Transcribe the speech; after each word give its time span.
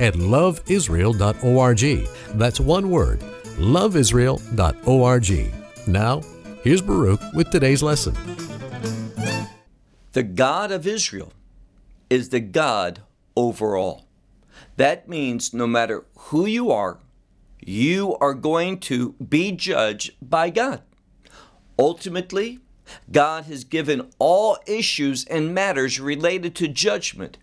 at 0.00 0.14
loveisrael.org. 0.14 2.08
That's 2.38 2.58
one 2.60 2.90
word, 2.90 3.20
loveisrael.org. 3.58 5.54
Now, 5.86 6.20
here's 6.62 6.82
Baruch 6.82 7.20
with 7.34 7.50
today's 7.50 7.82
lesson. 7.82 8.16
The 10.12 10.22
God 10.24 10.72
of 10.72 10.86
Israel 10.86 11.32
is 12.08 12.30
the 12.30 12.40
God 12.40 13.02
over 13.36 13.76
all. 13.76 14.06
That 14.76 15.08
means 15.08 15.54
no 15.54 15.66
matter 15.66 16.04
who 16.16 16.46
you 16.46 16.70
are, 16.70 16.98
you 17.60 18.16
are 18.16 18.34
going 18.34 18.78
to 18.80 19.12
be 19.12 19.52
judged 19.52 20.12
by 20.20 20.50
God. 20.50 20.82
Ultimately, 21.78 22.58
God 23.12 23.44
has 23.44 23.64
given 23.64 24.10
all 24.18 24.58
issues 24.66 25.24
and 25.26 25.54
matters 25.54 26.00
related 26.00 26.54
to 26.56 26.68
judgment 26.68 27.38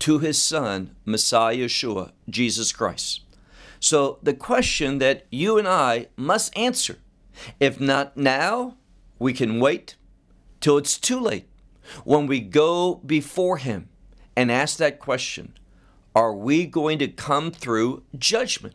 to 0.00 0.18
his 0.18 0.40
Son, 0.40 0.96
Messiah 1.04 1.56
Yeshua, 1.56 2.12
Jesus 2.28 2.72
Christ. 2.72 3.22
So 3.78 4.18
the 4.22 4.34
question 4.34 4.98
that 4.98 5.26
you 5.30 5.58
and 5.58 5.68
I 5.68 6.08
must 6.16 6.56
answer, 6.56 6.98
if 7.58 7.80
not 7.80 8.16
now, 8.16 8.76
we 9.18 9.32
can 9.32 9.60
wait 9.60 9.96
till 10.60 10.78
it's 10.78 10.98
too 10.98 11.20
late. 11.20 11.48
When 12.04 12.26
we 12.26 12.40
go 12.40 12.96
before 12.96 13.58
him 13.58 13.88
and 14.36 14.50
ask 14.50 14.78
that 14.78 14.98
question, 14.98 15.56
are 16.14 16.34
we 16.34 16.66
going 16.66 16.98
to 16.98 17.08
come 17.08 17.50
through 17.50 18.02
judgment 18.18 18.74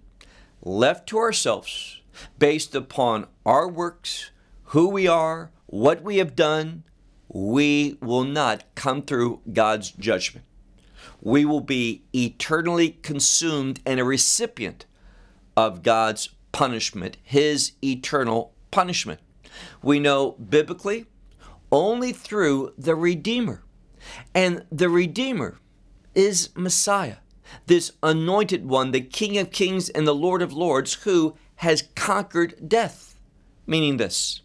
left 0.61 1.07
to 1.09 1.17
ourselves 1.17 2.01
based 2.37 2.75
upon 2.75 3.27
our 3.45 3.67
works, 3.67 4.31
who 4.65 4.87
we 4.87 5.07
are, 5.07 5.51
what 5.65 6.03
we 6.03 6.17
have 6.17 6.35
done? 6.35 6.83
We 7.27 7.97
will 8.01 8.23
not 8.23 8.63
come 8.75 9.01
through 9.01 9.41
God's 9.51 9.91
judgment 9.91 10.45
we 11.25 11.43
will 11.43 11.59
be 11.59 12.03
eternally 12.13 12.91
consumed 13.01 13.81
and 13.83 13.99
a 13.99 14.03
recipient 14.03 14.85
of 15.57 15.81
God's 15.81 16.29
punishment, 16.51 17.17
His 17.23 17.71
eternal 17.83 18.53
punishment. 18.69 19.19
We 19.81 19.99
know 19.99 20.33
biblically 20.33 21.07
only 21.71 22.13
through 22.13 22.73
the 22.77 22.95
Redeemer. 22.95 23.63
And 24.35 24.65
the 24.71 24.87
Redeemer 24.87 25.57
is 26.13 26.51
Messiah, 26.55 27.17
this 27.65 27.91
anointed 28.03 28.67
one, 28.67 28.91
the 28.91 29.01
King 29.01 29.39
of 29.39 29.49
Kings 29.49 29.89
and 29.89 30.07
the 30.07 30.13
Lord 30.13 30.43
of 30.43 30.53
Lords, 30.53 30.93
who 30.93 31.35
has 31.55 31.89
conquered 31.95 32.69
death. 32.69 33.15
Meaning 33.65 33.97
this 33.97 34.43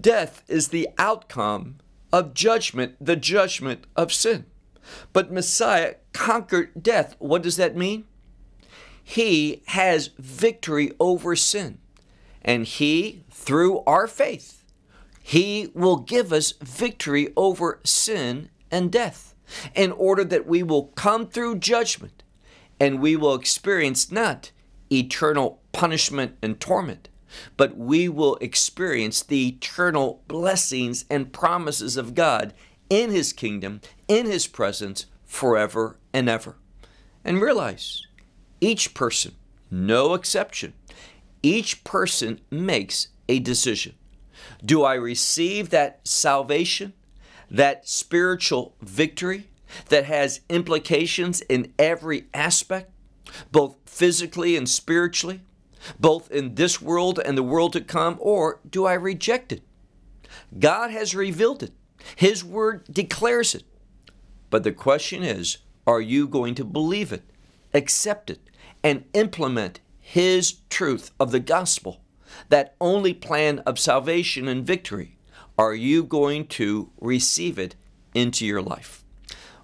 death 0.00 0.42
is 0.48 0.68
the 0.68 0.88
outcome 0.98 1.76
of 2.12 2.34
judgment, 2.34 2.96
the 3.00 3.14
judgment 3.14 3.86
of 3.94 4.12
sin. 4.12 4.46
But 5.12 5.32
Messiah 5.32 5.96
conquered 6.12 6.82
death. 6.82 7.16
What 7.18 7.42
does 7.42 7.56
that 7.56 7.76
mean? 7.76 8.04
He 9.02 9.62
has 9.66 10.10
victory 10.18 10.92
over 10.98 11.36
sin. 11.36 11.78
And 12.42 12.66
He, 12.66 13.24
through 13.30 13.80
our 13.80 14.06
faith, 14.06 14.64
He 15.22 15.70
will 15.74 15.96
give 15.96 16.32
us 16.32 16.52
victory 16.60 17.32
over 17.36 17.80
sin 17.84 18.50
and 18.70 18.90
death 18.90 19.34
in 19.74 19.92
order 19.92 20.24
that 20.24 20.46
we 20.46 20.62
will 20.62 20.84
come 20.94 21.28
through 21.28 21.58
judgment 21.58 22.22
and 22.80 23.00
we 23.00 23.16
will 23.16 23.34
experience 23.34 24.10
not 24.10 24.50
eternal 24.90 25.60
punishment 25.72 26.36
and 26.42 26.60
torment, 26.60 27.08
but 27.56 27.76
we 27.76 28.08
will 28.08 28.36
experience 28.36 29.22
the 29.22 29.48
eternal 29.48 30.22
blessings 30.28 31.04
and 31.10 31.32
promises 31.32 31.96
of 31.96 32.14
God 32.14 32.52
in 32.90 33.10
His 33.10 33.32
kingdom, 33.32 33.80
in 34.08 34.26
His 34.26 34.46
presence, 34.46 35.06
forever 35.24 35.96
and 36.12 36.28
ever. 36.28 36.56
And 37.24 37.40
realize 37.40 38.06
each 38.60 38.94
person, 38.94 39.34
no 39.70 40.14
exception, 40.14 40.74
each 41.42 41.84
person 41.84 42.40
makes 42.50 43.08
a 43.28 43.38
decision. 43.38 43.94
Do 44.64 44.84
I 44.84 44.94
receive 44.94 45.70
that 45.70 46.00
salvation, 46.06 46.92
that 47.50 47.88
spiritual 47.88 48.74
victory 48.80 49.48
that 49.88 50.04
has 50.04 50.40
implications 50.48 51.40
in 51.42 51.72
every 51.78 52.26
aspect, 52.32 52.90
both 53.50 53.76
physically 53.86 54.56
and 54.56 54.68
spiritually, 54.68 55.40
both 55.98 56.30
in 56.30 56.54
this 56.54 56.80
world 56.80 57.20
and 57.24 57.36
the 57.36 57.42
world 57.42 57.72
to 57.74 57.80
come, 57.80 58.16
or 58.20 58.60
do 58.68 58.86
I 58.86 58.94
reject 58.94 59.52
it? 59.52 59.62
God 60.58 60.90
has 60.90 61.14
revealed 61.14 61.62
it. 61.62 61.72
His 62.16 62.44
word 62.44 62.84
declares 62.90 63.54
it. 63.54 63.64
But 64.54 64.62
the 64.62 64.70
question 64.70 65.24
is 65.24 65.58
are 65.84 66.00
you 66.00 66.28
going 66.28 66.54
to 66.54 66.64
believe 66.64 67.12
it, 67.12 67.24
accept 67.72 68.30
it, 68.30 68.38
and 68.84 69.04
implement 69.12 69.80
His 69.98 70.58
truth 70.70 71.10
of 71.18 71.32
the 71.32 71.40
gospel, 71.40 72.02
that 72.50 72.76
only 72.80 73.14
plan 73.14 73.58
of 73.66 73.80
salvation 73.80 74.46
and 74.46 74.64
victory? 74.64 75.18
Are 75.58 75.74
you 75.74 76.04
going 76.04 76.46
to 76.58 76.92
receive 77.00 77.58
it 77.58 77.74
into 78.14 78.46
your 78.46 78.62
life? 78.62 79.02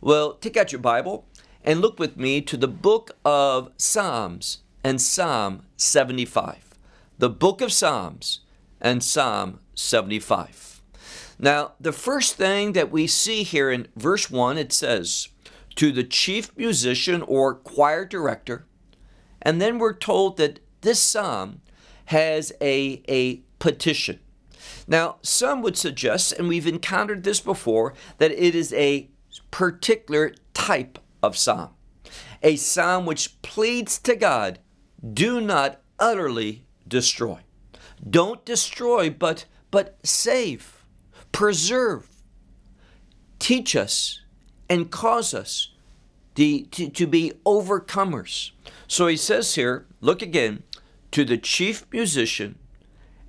Well, 0.01 0.35
take 0.35 0.57
out 0.57 0.73
your 0.73 0.81
Bible 0.81 1.25
and 1.63 1.81
look 1.81 2.01
with 2.01 2.17
me 2.17 2.41
to 2.41 2.57
the 2.57 2.67
book 2.67 3.13
of 3.25 3.71
Psalms 3.77 4.65
and 4.83 5.01
Psalm 5.01 5.67
75. 5.77 6.75
The 7.17 7.31
book 7.31 7.61
of 7.61 7.73
Psalms 7.73 8.41
and 8.81 9.05
Psalm 9.05 9.61
75. 9.77 10.80
Now, 11.43 11.73
the 11.81 11.93
first 11.93 12.35
thing 12.35 12.75
that 12.75 12.91
we 12.91 13.07
see 13.07 13.45
here 13.45 13.71
in 13.71 13.89
verse 13.97 14.31
1, 14.31 14.59
it 14.59 14.75
says, 14.75 15.29
to 15.77 15.91
the 15.91 16.05
chief 16.05 16.55
musician 16.55 17.23
or 17.23 17.55
choir 17.55 18.05
director, 18.05 18.67
and 19.41 19.59
then 19.59 19.79
we're 19.79 19.95
told 19.95 20.37
that 20.37 20.61
this 20.83 21.01
psalm 21.01 21.63
has 22.07 22.53
a, 22.61 23.03
a 23.09 23.37
petition. 23.59 24.21
Now, 24.87 25.17
some 25.23 25.63
would 25.63 25.79
suggest, 25.79 26.35
and 26.35 26.47
we've 26.47 26.67
encountered 26.67 27.25
this 27.25 27.41
before, 27.41 27.95
that 28.19 28.33
it 28.33 28.55
is 28.55 28.75
a 28.75 29.09
particular 29.51 30.35
type 30.53 30.99
of 31.23 31.39
psalm, 31.39 31.71
a 32.43 32.57
psalm 32.57 33.07
which 33.07 33.41
pleads 33.41 33.99
to 34.01 34.15
God, 34.15 34.59
do 35.15 35.41
not 35.41 35.81
utterly 35.99 36.67
destroy. 36.87 37.39
Don't 38.09 38.45
destroy, 38.45 39.09
but 39.09 39.47
but 39.71 39.97
save 40.05 40.80
preserve, 41.33 42.09
teach 43.39 43.75
us, 43.77 44.21
and 44.69 44.91
cause 44.91 45.35
us 45.35 45.71
the, 46.35 46.63
to, 46.71 46.89
to 46.91 47.07
be 47.07 47.33
overcomers. 47.45 48.53
So 48.87 49.07
he 49.07 49.17
says 49.17 49.55
here, 49.55 49.87
look 50.01 50.23
again, 50.23 50.63
to 51.11 51.25
the 51.25 51.39
chief 51.39 51.87
musician, 51.93 52.57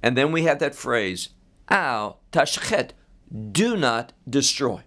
and 0.04 0.16
then 0.16 0.32
we 0.32 0.44
have 0.44 0.60
that 0.60 0.76
phrase, 0.76 1.30
al 1.70 2.20
tashchet, 2.32 2.92
do 3.52 3.78
not 3.78 4.14
destroy. 4.30 4.82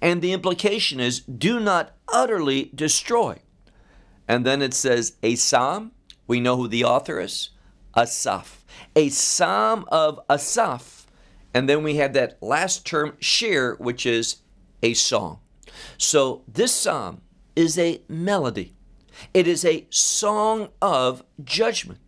And 0.00 0.20
the 0.20 0.32
implication 0.32 0.98
is, 0.98 1.20
do 1.20 1.60
not 1.60 1.94
utterly 2.08 2.70
destroy. 2.74 3.38
And 4.26 4.44
then 4.44 4.62
it 4.62 4.74
says, 4.74 5.16
a 5.22 5.34
psalm, 5.34 5.92
we 6.26 6.40
know 6.40 6.56
who 6.56 6.68
the 6.68 6.84
author 6.84 7.20
is, 7.20 7.50
Asaph. 7.96 8.64
A 8.96 9.08
psalm 9.10 9.84
of 9.88 10.20
Asaph 10.28 11.01
and 11.54 11.68
then 11.68 11.82
we 11.82 11.96
have 11.96 12.12
that 12.14 12.42
last 12.42 12.86
term, 12.86 13.16
shir, 13.20 13.76
which 13.78 14.06
is 14.06 14.36
a 14.82 14.94
song. 14.94 15.38
So 15.98 16.42
this 16.48 16.72
psalm 16.72 17.22
is 17.54 17.78
a 17.78 18.02
melody, 18.08 18.74
it 19.34 19.46
is 19.46 19.64
a 19.64 19.86
song 19.90 20.68
of 20.80 21.22
judgment. 21.42 22.00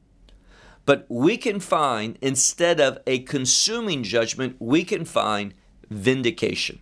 But 0.86 1.06
we 1.08 1.38
can 1.38 1.60
find, 1.60 2.18
instead 2.20 2.78
of 2.78 2.98
a 3.06 3.20
consuming 3.20 4.02
judgment, 4.02 4.56
we 4.58 4.84
can 4.84 5.06
find 5.06 5.54
vindication. 5.88 6.80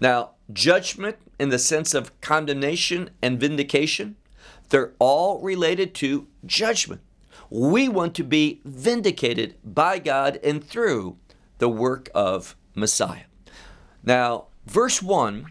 Now, 0.00 0.32
judgment 0.52 1.16
in 1.38 1.50
the 1.50 1.58
sense 1.58 1.92
of 1.92 2.18
condemnation 2.20 3.10
and 3.20 3.38
vindication, 3.38 4.16
they're 4.70 4.92
all 4.98 5.40
related 5.40 5.94
to 5.96 6.28
judgment. 6.44 7.02
We 7.50 7.88
want 7.88 8.14
to 8.16 8.24
be 8.24 8.60
vindicated 8.64 9.56
by 9.62 9.98
God 9.98 10.40
and 10.42 10.64
through 10.64 11.18
the 11.58 11.68
work 11.68 12.08
of 12.14 12.56
Messiah. 12.74 13.24
Now, 14.02 14.46
verse 14.66 15.02
1 15.02 15.46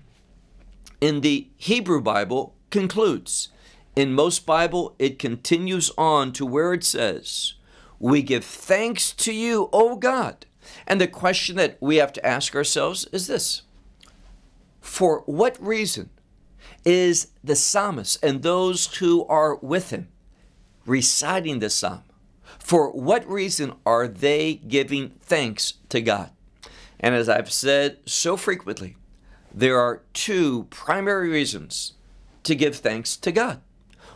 in 1.01 1.21
the 1.21 1.49
Hebrew 1.57 2.01
Bible 2.01 2.55
concludes 2.69 3.49
In 3.95 4.13
most 4.13 4.45
Bible, 4.45 4.95
it 4.99 5.19
continues 5.19 5.91
on 5.97 6.31
to 6.33 6.45
where 6.45 6.73
it 6.73 6.83
says, 6.83 7.55
We 7.99 8.21
give 8.21 8.45
thanks 8.45 9.11
to 9.13 9.33
you, 9.33 9.69
O 9.73 9.95
God. 9.95 10.45
And 10.87 10.99
the 10.99 11.07
question 11.07 11.57
that 11.57 11.77
we 11.79 11.97
have 11.97 12.13
to 12.13 12.25
ask 12.25 12.55
ourselves 12.55 13.05
is 13.11 13.27
this 13.27 13.63
For 14.81 15.21
what 15.25 15.61
reason 15.61 16.09
is 16.83 17.27
the 17.43 17.55
psalmist 17.55 18.23
and 18.23 18.41
those 18.41 18.97
who 18.97 19.25
are 19.25 19.55
with 19.55 19.89
him 19.89 20.07
reciting 20.85 21.59
the 21.59 21.69
psalm? 21.69 22.03
For 22.59 22.91
what 22.91 23.29
reason 23.29 23.73
are 23.85 24.07
they 24.07 24.55
giving 24.55 25.11
thanks 25.21 25.73
to 25.95 26.01
God? 26.01 26.31
And 26.99 27.15
as 27.15 27.27
I've 27.27 27.51
said 27.51 27.99
so 28.05 28.37
frequently, 28.37 28.95
there 29.53 29.79
are 29.79 30.03
two 30.13 30.67
primary 30.69 31.29
reasons 31.29 31.93
to 32.43 32.55
give 32.55 32.75
thanks 32.75 33.17
to 33.17 33.31
God. 33.31 33.61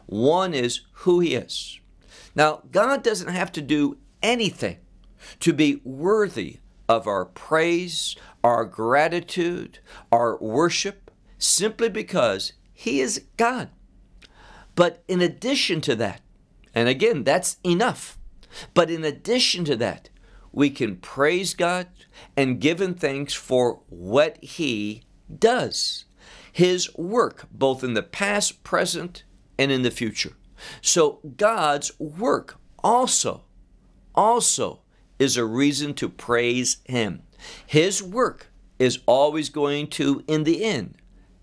One 0.05 0.53
is 0.53 0.81
who 0.91 1.19
He 1.19 1.35
is. 1.35 1.79
Now, 2.35 2.63
God 2.71 3.03
doesn't 3.03 3.29
have 3.29 3.51
to 3.53 3.61
do 3.61 3.97
anything 4.21 4.77
to 5.39 5.53
be 5.53 5.81
worthy 5.83 6.59
of 6.87 7.07
our 7.07 7.25
praise, 7.25 8.15
our 8.43 8.65
gratitude, 8.65 9.79
our 10.11 10.37
worship, 10.37 11.11
simply 11.37 11.89
because 11.89 12.53
He 12.73 12.99
is 12.99 13.25
God. 13.37 13.69
But 14.75 15.03
in 15.07 15.21
addition 15.21 15.81
to 15.81 15.95
that, 15.97 16.21
and 16.73 16.87
again, 16.87 17.23
that's 17.23 17.57
enough. 17.63 18.17
But 18.73 18.89
in 18.89 19.03
addition 19.03 19.65
to 19.65 19.75
that, 19.77 20.08
we 20.51 20.69
can 20.69 20.97
praise 20.97 21.53
God 21.53 21.87
and 22.35 22.59
give 22.59 22.81
Him 22.81 22.93
thanks 22.93 23.33
for 23.33 23.81
what 23.89 24.37
He 24.43 25.03
does. 25.37 26.05
His 26.51 26.93
work, 26.95 27.47
both 27.51 27.83
in 27.83 27.93
the 27.93 28.03
past, 28.03 28.63
present, 28.63 29.23
and 29.57 29.71
in 29.71 29.83
the 29.83 29.91
future. 29.91 30.33
So 30.81 31.19
God's 31.37 31.91
work 31.99 32.59
also, 32.83 33.43
also 34.15 34.81
is 35.17 35.37
a 35.37 35.45
reason 35.45 35.93
to 35.95 36.09
praise 36.09 36.77
Him. 36.85 37.23
His 37.65 38.01
work 38.01 38.51
is 38.77 38.99
always 39.05 39.49
going 39.49 39.87
to, 39.87 40.23
in 40.27 40.43
the 40.43 40.63
end, 40.63 40.95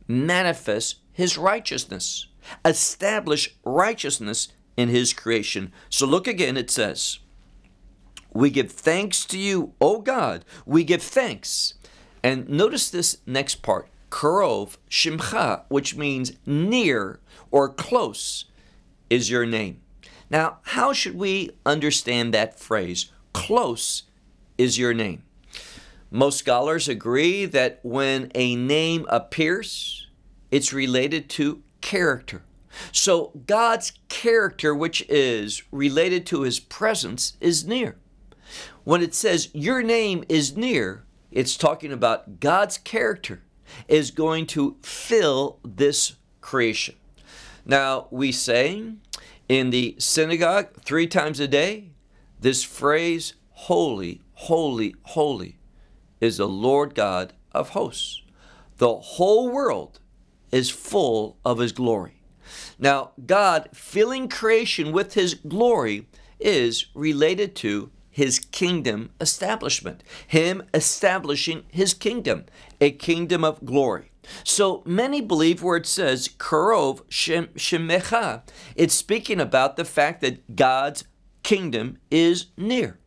manifest 0.08 0.97
His 1.12 1.38
righteousness, 1.38 2.26
establish 2.64 3.55
righteousness 3.64 4.49
in 4.76 4.88
His 4.88 5.12
creation. 5.12 5.73
So 5.88 6.06
look 6.06 6.26
again, 6.26 6.56
it 6.56 6.70
says, 6.70 7.19
We 8.32 8.50
give 8.50 8.70
thanks 8.70 9.25
to 9.26 9.38
you, 9.38 9.73
O 9.81 10.00
God. 10.00 10.44
We 10.64 10.84
give 10.84 11.02
thanks. 11.02 11.75
And 12.23 12.49
notice 12.49 12.90
this 12.90 13.19
next 13.26 13.56
part, 13.62 13.88
Karov 14.11 14.76
Shimcha, 14.90 15.62
which 15.69 15.96
means 15.96 16.32
near 16.44 17.20
or 17.50 17.69
close 17.69 18.46
is 19.08 19.31
your 19.31 19.46
name. 19.46 19.81
Now, 20.28 20.58
how 20.62 20.93
should 20.93 21.14
we 21.14 21.50
understand 21.64 22.34
that 22.34 22.58
phrase? 22.58 23.12
Close 23.32 24.05
is 24.58 24.79
your 24.79 24.93
name. 24.93 25.22
Most 26.11 26.38
scholars 26.38 26.88
agree 26.88 27.46
that 27.46 27.81
when 27.82 28.31
a 28.34 28.56
name 28.56 29.06
appears, 29.08 30.08
it's 30.50 30.72
related 30.72 31.29
to 31.31 31.62
character. 31.81 32.43
So 32.93 33.32
God's 33.46 33.93
character, 34.08 34.75
which 34.75 35.05
is 35.08 35.62
related 35.70 36.26
to 36.26 36.43
his 36.43 36.61
presence, 36.61 37.37
is 37.40 37.67
near. 37.67 37.96
When 38.85 39.03
it 39.03 39.14
says 39.14 39.50
your 39.53 39.82
name 39.82 40.25
is 40.29 40.56
near, 40.56 41.05
it's 41.31 41.56
talking 41.56 41.93
about 41.93 42.41
God's 42.41 42.79
character 42.79 43.43
is 43.88 44.11
going 44.11 44.47
to 44.47 44.76
fill 44.82 45.58
this 45.64 46.17
creation. 46.41 46.94
Now, 47.64 48.06
we 48.11 48.31
say 48.31 48.93
in 49.49 49.70
the 49.70 49.97
synagogue 49.99 50.69
three 50.85 51.06
times 51.06 51.41
a 51.41 51.49
day, 51.49 51.91
this 52.41 52.62
phrase, 52.62 53.35
holy, 53.50 54.23
holy, 54.35 54.94
holy, 55.03 55.58
is 56.20 56.37
the 56.37 56.49
Lord 56.49 56.94
God 56.94 57.32
of 57.53 57.70
hosts. 57.70 58.23
The 58.79 58.94
whole 58.94 59.50
world 59.50 60.00
is 60.53 60.70
full 60.70 61.38
of 61.44 61.58
his 61.58 61.73
glory. 61.73 62.23
Now, 62.79 63.12
God 63.26 63.70
filling 63.73 64.29
creation 64.29 64.93
with 64.93 65.14
his 65.14 65.35
glory 65.35 66.06
is 66.38 66.87
related 66.94 67.56
to 67.56 67.91
his 68.17 68.39
kingdom 68.39 69.11
establishment, 69.21 70.03
him 70.27 70.63
establishing 70.73 71.65
his 71.69 71.93
kingdom, 71.93 72.47
a 72.81 72.91
kingdom 72.91 73.45
of 73.45 73.63
glory. 73.67 74.11
So 74.43 74.83
many 74.87 75.21
believe 75.21 75.63
where 75.63 75.77
it 75.77 75.85
says 75.85 76.27
Karov 76.27 77.03
Shemecha, 77.11 78.41
it's 78.75 78.95
speaking 78.95 79.39
about 79.39 79.77
the 79.77 79.85
fact 79.85 80.23
that 80.23 80.57
God's 80.57 81.05
kingdom 81.43 81.99
is 82.11 82.47
near. 82.57 82.99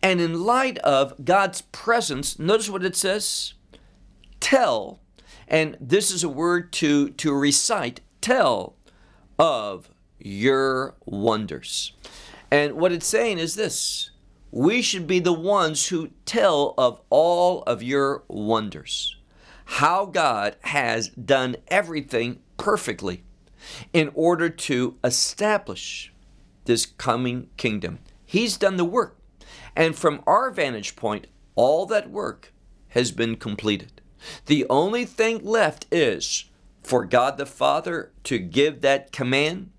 And 0.00 0.20
in 0.20 0.44
light 0.44 0.78
of 0.78 1.24
God's 1.24 1.62
presence, 1.62 2.38
notice 2.38 2.70
what 2.70 2.84
it 2.84 2.94
says 2.94 3.54
tell, 4.38 5.00
and 5.48 5.76
this 5.80 6.12
is 6.12 6.22
a 6.22 6.28
word 6.28 6.72
to, 6.74 7.08
to 7.08 7.34
recite, 7.34 8.00
tell 8.20 8.76
of 9.40 9.90
your 10.20 10.94
wonders. 11.04 11.94
And 12.48 12.74
what 12.74 12.92
it's 12.92 13.08
saying 13.08 13.38
is 13.38 13.56
this 13.56 14.10
we 14.56 14.80
should 14.80 15.06
be 15.06 15.18
the 15.18 15.34
ones 15.34 15.88
who 15.88 16.08
tell 16.24 16.72
of 16.78 16.98
all 17.10 17.62
of 17.64 17.82
your 17.82 18.24
wonders. 18.26 19.14
How 19.66 20.06
God 20.06 20.56
has 20.62 21.08
done 21.10 21.56
everything 21.68 22.38
perfectly 22.56 23.22
in 23.92 24.10
order 24.14 24.48
to 24.48 24.96
establish 25.04 26.10
this 26.64 26.86
coming 26.86 27.50
kingdom. 27.58 27.98
He's 28.24 28.56
done 28.56 28.78
the 28.78 28.84
work. 28.86 29.18
And 29.76 29.94
from 29.94 30.22
our 30.26 30.50
vantage 30.50 30.96
point, 30.96 31.26
all 31.54 31.84
that 31.86 32.08
work 32.08 32.54
has 32.88 33.12
been 33.12 33.36
completed. 33.36 34.00
The 34.46 34.64
only 34.70 35.04
thing 35.04 35.44
left 35.44 35.84
is 35.92 36.46
for 36.82 37.04
God 37.04 37.36
the 37.36 37.44
Father 37.44 38.10
to 38.24 38.38
give 38.38 38.80
that 38.80 39.12
command 39.12 39.70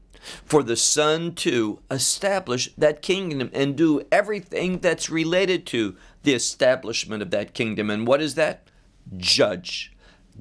for 0.46 0.64
the 0.64 0.76
Son 0.76 1.34
to 1.36 1.80
establish 1.90 2.74
that 2.78 3.02
kingdom 3.02 3.50
and 3.54 3.76
do 3.76 4.02
everything 4.12 4.80
that's 4.80 5.10
related 5.10 5.66
to 5.68 5.96
the 6.24 6.34
establishment 6.34 7.22
of 7.22 7.32
that 7.32 7.54
kingdom. 7.54 7.90
And 7.90 8.08
what 8.08 8.22
is 8.22 8.36
that? 8.36 8.68
Judge. 9.16 9.94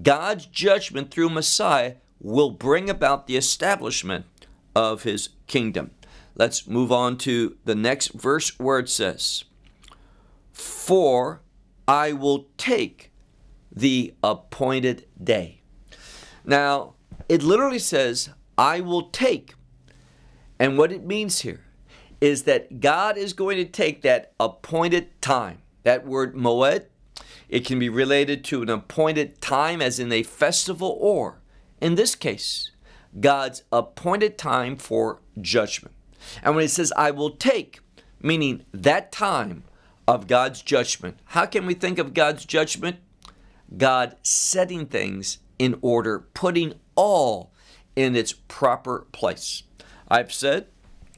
God's 0.03 0.47
judgment 0.47 1.11
through 1.11 1.31
Messiah 1.31 1.95
will 2.21 2.51
bring 2.51 2.91
about 2.91 3.27
the 3.27 3.37
establishment 3.37 4.27
of 4.75 5.05
his 5.05 5.31
kingdom. 5.47 5.91
Let's 6.35 6.67
move 6.67 6.93
on 6.93 7.17
to 7.19 7.57
the 7.65 7.75
next 7.75 8.09
verse 8.09 8.59
where 8.59 8.79
it 8.79 8.91
says, 8.91 9.45
For 10.53 11.41
I 11.89 12.13
will 12.13 12.49
take 12.59 13.11
the 13.73 14.15
appointed 14.23 15.07
day. 15.23 15.61
Now, 16.45 16.95
it 17.29 17.43
literally 17.43 17.79
says, 17.79 18.31
I 18.59 18.81
will 18.81 19.09
take 19.11 19.55
and 20.59 20.79
what 20.79 20.93
it 20.93 21.05
means 21.05 21.41
here 21.41 21.65
is 22.21 22.45
that 22.45 22.81
God 22.81 23.19
is 23.19 23.33
going 23.33 23.59
to 23.59 23.65
take 23.65 24.03
that 24.03 24.33
appointed 24.41 25.21
time. 25.21 25.59
That 25.83 26.07
word 26.07 26.35
moed, 26.35 26.87
it 27.49 27.65
can 27.65 27.79
be 27.79 27.89
related 27.89 28.43
to 28.45 28.63
an 28.63 28.71
appointed 28.71 29.41
time, 29.41 29.81
as 29.81 30.01
in 30.01 30.11
a 30.11 30.23
festival, 30.23 30.97
or 31.01 31.41
in 31.81 31.95
this 31.95 32.15
case, 32.15 32.71
God's 33.21 33.63
appointed 33.71 34.37
time 34.39 34.77
for 34.77 35.21
judgment. 35.41 35.95
And 36.43 36.57
when 36.57 36.65
it 36.65 36.71
says, 36.71 36.93
I 36.97 37.11
will 37.11 37.31
take, 37.31 37.81
meaning 38.21 38.65
that 38.73 39.13
time 39.13 39.65
of 40.09 40.27
God's 40.27 40.63
judgment, 40.63 41.19
how 41.27 41.47
can 41.47 41.67
we 41.67 41.75
think 41.75 41.99
of 41.99 42.15
God's 42.15 42.45
judgment? 42.45 42.97
God 43.77 44.17
setting 44.23 44.87
things 44.87 45.39
in 45.59 45.79
order, 45.83 46.21
putting 46.35 46.75
all 46.95 47.53
in 47.95 48.17
its 48.17 48.33
proper 48.33 49.07
place. 49.13 49.63
I've 50.09 50.33
said, 50.33 50.67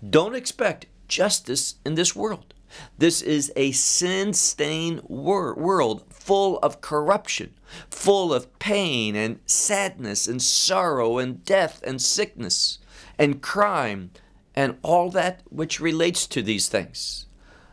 don't 0.09 0.35
expect 0.35 0.87
justice 1.09 1.77
in 1.85 1.95
this 1.95 2.15
world. 2.15 2.55
This 2.99 3.23
is 3.23 3.53
a 3.57 3.73
sin 3.73 4.35
stained 4.35 5.01
wor- 5.05 5.55
world 5.55 6.05
full 6.11 6.59
of 6.59 6.81
corruption, 6.81 7.55
full 7.91 8.33
of 8.33 8.59
pain 8.59 9.17
and 9.17 9.41
sadness 9.47 10.27
and 10.27 10.43
sorrow 10.43 11.19
and 11.19 11.45
death 11.45 11.83
and 11.85 12.01
sickness 12.01 12.79
and 13.19 13.43
crime 13.43 14.11
and 14.55 14.77
all 14.83 15.11
that 15.11 15.43
which 15.49 15.81
relates 15.81 16.27
to 16.27 16.43
these 16.43 16.69
things. 16.69 17.27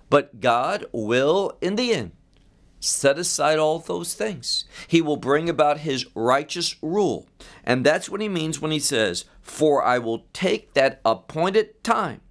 But 0.09 0.39
God 0.39 0.85
will, 0.91 1.57
in 1.61 1.75
the 1.75 1.93
end, 1.93 2.11
set 2.79 3.17
aside 3.17 3.57
all 3.57 3.79
those 3.79 4.13
things. 4.13 4.65
He 4.87 5.01
will 5.01 5.17
bring 5.17 5.49
about 5.49 5.79
his 5.79 6.05
righteous 6.15 6.75
rule. 6.81 7.27
And 7.63 7.83
that's 7.85 8.09
what 8.09 8.21
he 8.21 8.29
means 8.29 8.61
when 8.61 8.71
he 8.71 8.79
says, 8.79 9.25
For 9.45 9.83
I 9.83 9.99
will 9.99 10.25
take 10.33 10.73
that 10.73 10.99
appointed 11.05 11.83
time, 11.83 12.21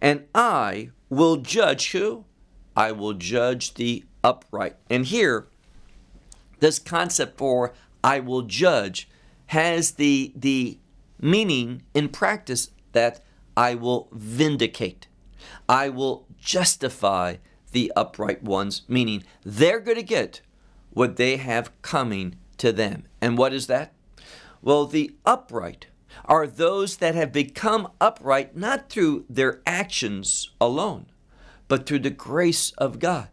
and 0.00 0.26
I 0.34 0.90
will 1.10 1.38
judge 1.38 1.90
who? 1.90 2.24
I 2.76 2.92
will 2.92 3.12
judge 3.12 3.74
the 3.74 4.04
upright. 4.22 4.76
And 4.88 5.04
here, 5.04 5.48
this 6.60 6.78
concept 6.78 7.38
for 7.38 7.74
I 8.04 8.20
will 8.20 8.42
judge 8.42 9.08
has 9.46 9.92
the, 9.92 10.32
the 10.36 10.78
meaning 11.20 11.82
in 11.92 12.08
practice 12.08 12.70
that 12.92 13.22
I 13.56 13.74
will 13.74 14.08
vindicate. 14.12 15.08
I 15.68 15.88
will 15.88 16.24
justify 16.38 17.36
the 17.72 17.92
upright 17.96 18.44
ones, 18.44 18.82
meaning 18.86 19.24
they're 19.44 19.80
going 19.80 19.96
to 19.96 20.04
get 20.04 20.40
what 20.90 21.16
they 21.16 21.36
have 21.36 21.82
coming 21.82 22.36
to 22.58 22.72
them. 22.72 23.06
And 23.20 23.36
what 23.36 23.52
is 23.52 23.66
that? 23.66 23.92
Well, 24.62 24.86
the 24.86 25.16
upright 25.26 25.86
are 26.24 26.46
those 26.46 26.96
that 26.98 27.14
have 27.14 27.32
become 27.32 27.90
upright 28.00 28.56
not 28.56 28.88
through 28.88 29.24
their 29.28 29.60
actions 29.66 30.50
alone, 30.60 31.06
but 31.68 31.86
through 31.86 32.00
the 32.00 32.10
grace 32.10 32.70
of 32.72 32.98
God, 32.98 33.28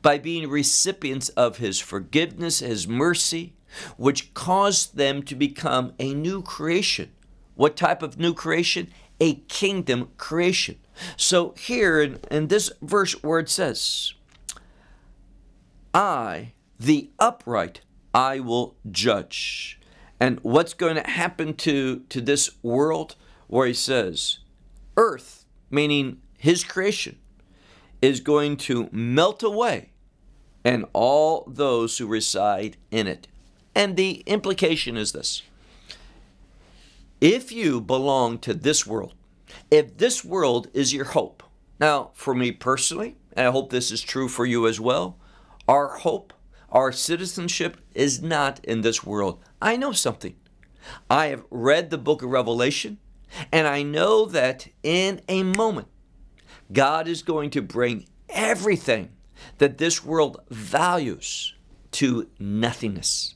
by 0.00 0.18
being 0.18 0.48
recipients 0.48 1.28
of 1.30 1.58
His 1.58 1.80
forgiveness, 1.80 2.60
His 2.60 2.86
mercy, 2.86 3.54
which 3.96 4.34
caused 4.34 4.96
them 4.96 5.22
to 5.24 5.34
become 5.34 5.92
a 5.98 6.14
new 6.14 6.42
creation. 6.42 7.10
What 7.54 7.76
type 7.76 8.02
of 8.02 8.18
new 8.18 8.34
creation? 8.34 8.90
A 9.20 9.34
kingdom 9.34 10.10
creation. 10.16 10.78
So 11.16 11.54
here 11.58 12.00
in, 12.00 12.18
in 12.30 12.48
this 12.48 12.70
verse 12.82 13.12
where 13.22 13.40
it 13.40 13.48
says, 13.48 14.14
I, 15.94 16.52
the 16.78 17.10
upright, 17.18 17.82
I 18.14 18.40
will 18.40 18.76
judge. 18.90 19.78
And 20.22 20.38
what's 20.42 20.72
going 20.72 20.94
to 20.94 21.10
happen 21.10 21.52
to, 21.54 21.98
to 22.08 22.20
this 22.20 22.48
world 22.62 23.16
where 23.48 23.66
he 23.66 23.74
says, 23.74 24.38
earth, 24.96 25.46
meaning 25.68 26.22
his 26.38 26.62
creation, 26.62 27.18
is 28.00 28.20
going 28.20 28.56
to 28.58 28.88
melt 28.92 29.42
away, 29.42 29.90
and 30.62 30.84
all 30.92 31.42
those 31.48 31.98
who 31.98 32.06
reside 32.06 32.76
in 32.92 33.08
it. 33.08 33.26
And 33.74 33.96
the 33.96 34.22
implication 34.26 34.96
is 34.96 35.10
this 35.10 35.42
if 37.20 37.50
you 37.50 37.80
belong 37.80 38.38
to 38.38 38.54
this 38.54 38.86
world, 38.86 39.14
if 39.72 39.98
this 39.98 40.24
world 40.24 40.68
is 40.72 40.94
your 40.94 41.06
hope, 41.06 41.42
now 41.80 42.12
for 42.14 42.32
me 42.32 42.52
personally, 42.52 43.16
and 43.32 43.48
I 43.48 43.50
hope 43.50 43.70
this 43.70 43.90
is 43.90 44.00
true 44.00 44.28
for 44.28 44.46
you 44.46 44.68
as 44.68 44.78
well, 44.78 45.16
our 45.66 45.88
hope, 45.88 46.32
our 46.72 46.90
citizenship 46.90 47.76
is 47.94 48.22
not 48.22 48.64
in 48.64 48.80
this 48.80 49.04
world. 49.04 49.38
I 49.60 49.76
know 49.76 49.92
something. 49.92 50.34
I 51.08 51.26
have 51.26 51.44
read 51.50 51.90
the 51.90 51.98
book 51.98 52.22
of 52.22 52.30
Revelation, 52.30 52.98
and 53.52 53.68
I 53.68 53.82
know 53.82 54.24
that 54.26 54.68
in 54.82 55.20
a 55.28 55.42
moment, 55.42 55.88
God 56.72 57.06
is 57.06 57.22
going 57.22 57.50
to 57.50 57.62
bring 57.62 58.06
everything 58.30 59.10
that 59.58 59.78
this 59.78 60.04
world 60.04 60.40
values 60.50 61.54
to 61.92 62.28
nothingness. 62.38 63.34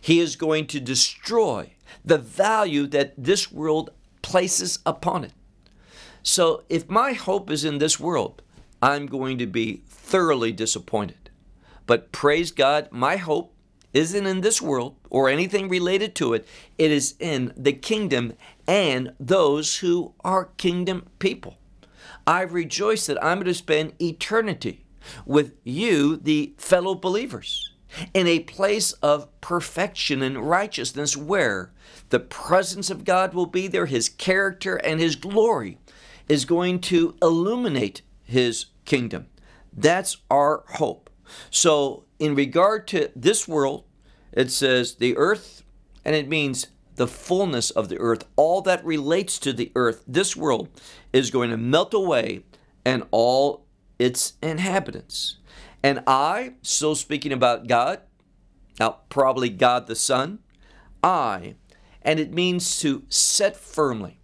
He 0.00 0.18
is 0.18 0.34
going 0.34 0.66
to 0.68 0.80
destroy 0.80 1.74
the 2.04 2.18
value 2.18 2.86
that 2.88 3.12
this 3.16 3.52
world 3.52 3.90
places 4.22 4.78
upon 4.86 5.24
it. 5.24 5.32
So 6.22 6.64
if 6.68 6.88
my 6.88 7.12
hope 7.12 7.50
is 7.50 7.64
in 7.64 7.78
this 7.78 8.00
world, 8.00 8.42
I'm 8.80 9.06
going 9.06 9.38
to 9.38 9.46
be 9.46 9.82
thoroughly 9.88 10.52
disappointed. 10.52 11.27
But 11.88 12.12
praise 12.12 12.52
God, 12.52 12.88
my 12.92 13.16
hope 13.16 13.54
isn't 13.94 14.26
in 14.26 14.42
this 14.42 14.60
world 14.60 14.96
or 15.08 15.28
anything 15.28 15.68
related 15.68 16.14
to 16.16 16.34
it. 16.34 16.46
It 16.76 16.92
is 16.92 17.14
in 17.18 17.52
the 17.56 17.72
kingdom 17.72 18.34
and 18.66 19.14
those 19.18 19.78
who 19.78 20.12
are 20.20 20.50
kingdom 20.58 21.08
people. 21.18 21.56
I 22.26 22.42
rejoice 22.42 23.06
that 23.06 23.24
I'm 23.24 23.38
going 23.38 23.46
to 23.46 23.54
spend 23.54 23.94
eternity 24.00 24.84
with 25.24 25.54
you, 25.64 26.18
the 26.18 26.52
fellow 26.58 26.94
believers 26.94 27.72
in 28.12 28.26
a 28.26 28.40
place 28.40 28.92
of 28.92 29.40
perfection 29.40 30.20
and 30.22 30.48
righteousness 30.48 31.16
where 31.16 31.72
the 32.10 32.20
presence 32.20 32.90
of 32.90 33.04
God 33.06 33.32
will 33.32 33.46
be 33.46 33.66
there, 33.66 33.86
His 33.86 34.10
character 34.10 34.76
and 34.76 35.00
His 35.00 35.16
glory 35.16 35.78
is 36.28 36.44
going 36.44 36.80
to 36.82 37.16
illuminate 37.22 38.02
His 38.24 38.66
kingdom. 38.84 39.28
That's 39.72 40.18
our 40.30 40.64
hope. 40.74 41.07
So, 41.50 42.04
in 42.18 42.34
regard 42.34 42.86
to 42.88 43.10
this 43.14 43.46
world, 43.46 43.84
it 44.32 44.50
says 44.50 44.96
the 44.96 45.16
earth, 45.16 45.62
and 46.04 46.14
it 46.14 46.28
means 46.28 46.68
the 46.96 47.06
fullness 47.06 47.70
of 47.70 47.88
the 47.88 47.98
earth, 47.98 48.24
all 48.36 48.60
that 48.62 48.84
relates 48.84 49.38
to 49.38 49.52
the 49.52 49.72
earth, 49.74 50.04
this 50.06 50.36
world 50.36 50.68
is 51.12 51.30
going 51.30 51.50
to 51.50 51.56
melt 51.56 51.94
away 51.94 52.42
and 52.84 53.04
all 53.10 53.64
its 53.98 54.34
inhabitants. 54.42 55.38
And 55.82 56.02
I, 56.06 56.54
still 56.62 56.94
speaking 56.94 57.32
about 57.32 57.68
God, 57.68 58.00
now 58.78 58.98
probably 59.08 59.48
God 59.48 59.86
the 59.86 59.94
Son, 59.94 60.40
I, 61.02 61.54
and 62.02 62.18
it 62.20 62.32
means 62.32 62.80
to 62.80 63.04
set 63.08 63.56
firmly, 63.56 64.18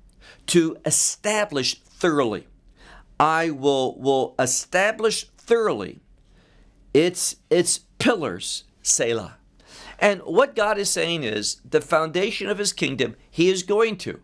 to 0.46 0.76
establish 0.84 1.80
thoroughly. 1.80 2.46
I 3.18 3.50
will 3.50 3.98
will 4.00 4.34
establish 4.38 5.26
thoroughly 5.36 6.00
its 6.94 7.36
its 7.50 7.80
pillars, 7.98 8.64
Selah. 8.82 9.36
And 9.98 10.20
what 10.22 10.56
God 10.56 10.78
is 10.78 10.90
saying 10.90 11.24
is 11.24 11.60
the 11.68 11.80
foundation 11.80 12.48
of 12.48 12.58
his 12.58 12.72
kingdom, 12.72 13.16
he 13.30 13.48
is 13.48 13.62
going 13.62 13.96
to 13.98 14.20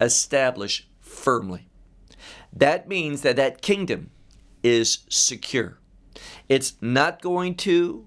establish 0.00 0.88
firmly. 1.00 1.68
That 2.52 2.88
means 2.88 3.22
that 3.22 3.36
that 3.36 3.62
kingdom 3.62 4.10
is 4.62 5.00
secure. 5.08 5.78
It's 6.48 6.74
not 6.80 7.20
going 7.20 7.56
to 7.56 8.06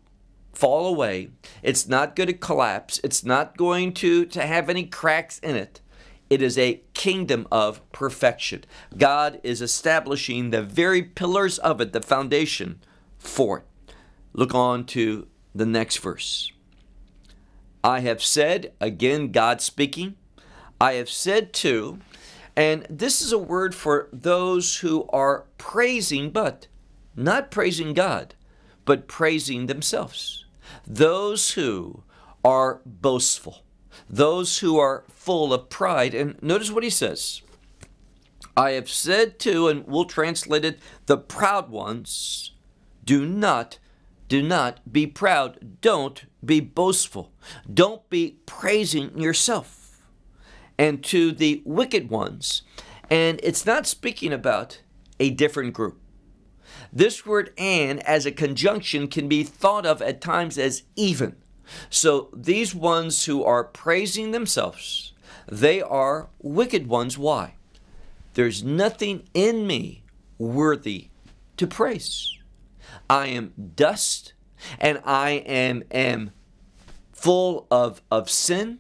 fall 0.54 0.88
away. 0.88 1.30
It's 1.62 1.88
not 1.88 2.16
going 2.16 2.28
to 2.28 2.34
collapse. 2.34 3.00
It's 3.04 3.24
not 3.24 3.58
going 3.58 3.94
to, 3.96 4.26
to 4.26 4.46
have 4.46 4.70
any 4.70 4.86
cracks 4.86 5.40
in 5.40 5.56
it. 5.56 5.82
It 6.30 6.42
is 6.42 6.58
a 6.58 6.82
kingdom 6.94 7.48
of 7.52 7.90
perfection. 7.92 8.66
God 8.98 9.40
is 9.44 9.62
establishing 9.62 10.50
the 10.50 10.62
very 10.62 11.04
pillars 11.04 11.58
of 11.60 11.80
it, 11.80 11.94
the 11.94 12.02
foundation 12.02 12.82
for 13.18 13.60
it. 13.60 13.66
Look 14.34 14.54
on 14.54 14.86
to 14.88 15.28
the 15.54 15.66
next 15.66 15.98
verse. 15.98 16.52
I 17.84 18.02
have 18.02 18.24
said, 18.24 18.74
again, 18.80 19.32
God 19.32 19.62
speaking, 19.62 20.16
I 20.80 20.94
have 20.94 21.10
said 21.10 21.54
too, 21.54 22.00
and 22.56 22.86
this 22.90 23.22
is 23.22 23.32
a 23.32 23.38
word 23.38 23.74
for 23.74 24.10
those 24.12 24.78
who 24.78 25.08
are 25.10 25.46
praising, 25.58 26.32
but 26.32 26.68
not 27.16 27.52
praising 27.52 27.94
God, 27.94 28.36
but 28.86 29.08
praising 29.08 29.68
themselves. 29.68 30.46
Those 30.86 31.52
who 31.52 32.04
are 32.44 32.82
boastful, 32.86 33.64
those 34.10 34.60
who 34.60 34.78
are 34.78 35.04
full 35.10 35.54
of 35.54 35.70
pride. 35.70 36.14
And 36.14 36.42
notice 36.42 36.72
what 36.72 36.84
he 36.84 36.90
says 36.90 37.42
I 38.56 38.72
have 38.72 38.90
said 38.90 39.40
to, 39.40 39.68
and 39.68 39.86
we'll 39.86 40.06
translate 40.06 40.66
it, 40.66 40.80
the 41.06 41.18
proud 41.18 41.70
ones, 41.70 42.54
do 43.06 43.26
not, 43.26 43.78
do 44.28 44.42
not 44.42 44.92
be 44.92 45.08
proud. 45.08 45.80
Don't 45.82 46.26
be 46.44 46.60
boastful. 46.60 47.32
Don't 47.72 48.08
be 48.10 48.38
praising 48.46 49.18
yourself. 49.18 50.02
And 50.78 51.04
to 51.06 51.32
the 51.32 51.62
wicked 51.66 52.10
ones, 52.10 52.62
and 53.10 53.40
it's 53.42 53.66
not 53.66 53.88
speaking 53.88 54.32
about 54.32 54.82
a 55.20 55.32
different 55.32 55.74
group. 55.74 56.00
This 56.94 57.26
word 57.26 57.52
and 57.58 58.06
as 58.06 58.26
a 58.26 58.32
conjunction 58.32 59.08
can 59.08 59.28
be 59.28 59.44
thought 59.44 59.86
of 59.86 60.02
at 60.02 60.22
times 60.22 60.58
as 60.58 60.84
even. 60.96 61.36
So 61.90 62.30
these 62.34 62.76
ones 62.76 63.26
who 63.26 63.44
are 63.44 63.64
praising 63.64 64.32
themselves, 64.32 65.14
they 65.48 65.82
are 65.82 66.30
wicked 66.40 66.88
ones. 66.88 67.18
Why? 67.18 67.56
There's 68.36 68.64
nothing 68.64 69.28
in 69.34 69.66
me 69.66 70.04
worthy 70.38 71.08
to 71.58 71.66
praise. 71.66 72.38
I 73.10 73.28
am 73.28 73.54
dust 73.76 74.34
and 74.80 75.02
I 75.06 75.32
am, 75.32 75.84
am 75.92 76.32
full 77.12 77.68
of, 77.70 78.02
of 78.12 78.30
sin. 78.30 78.80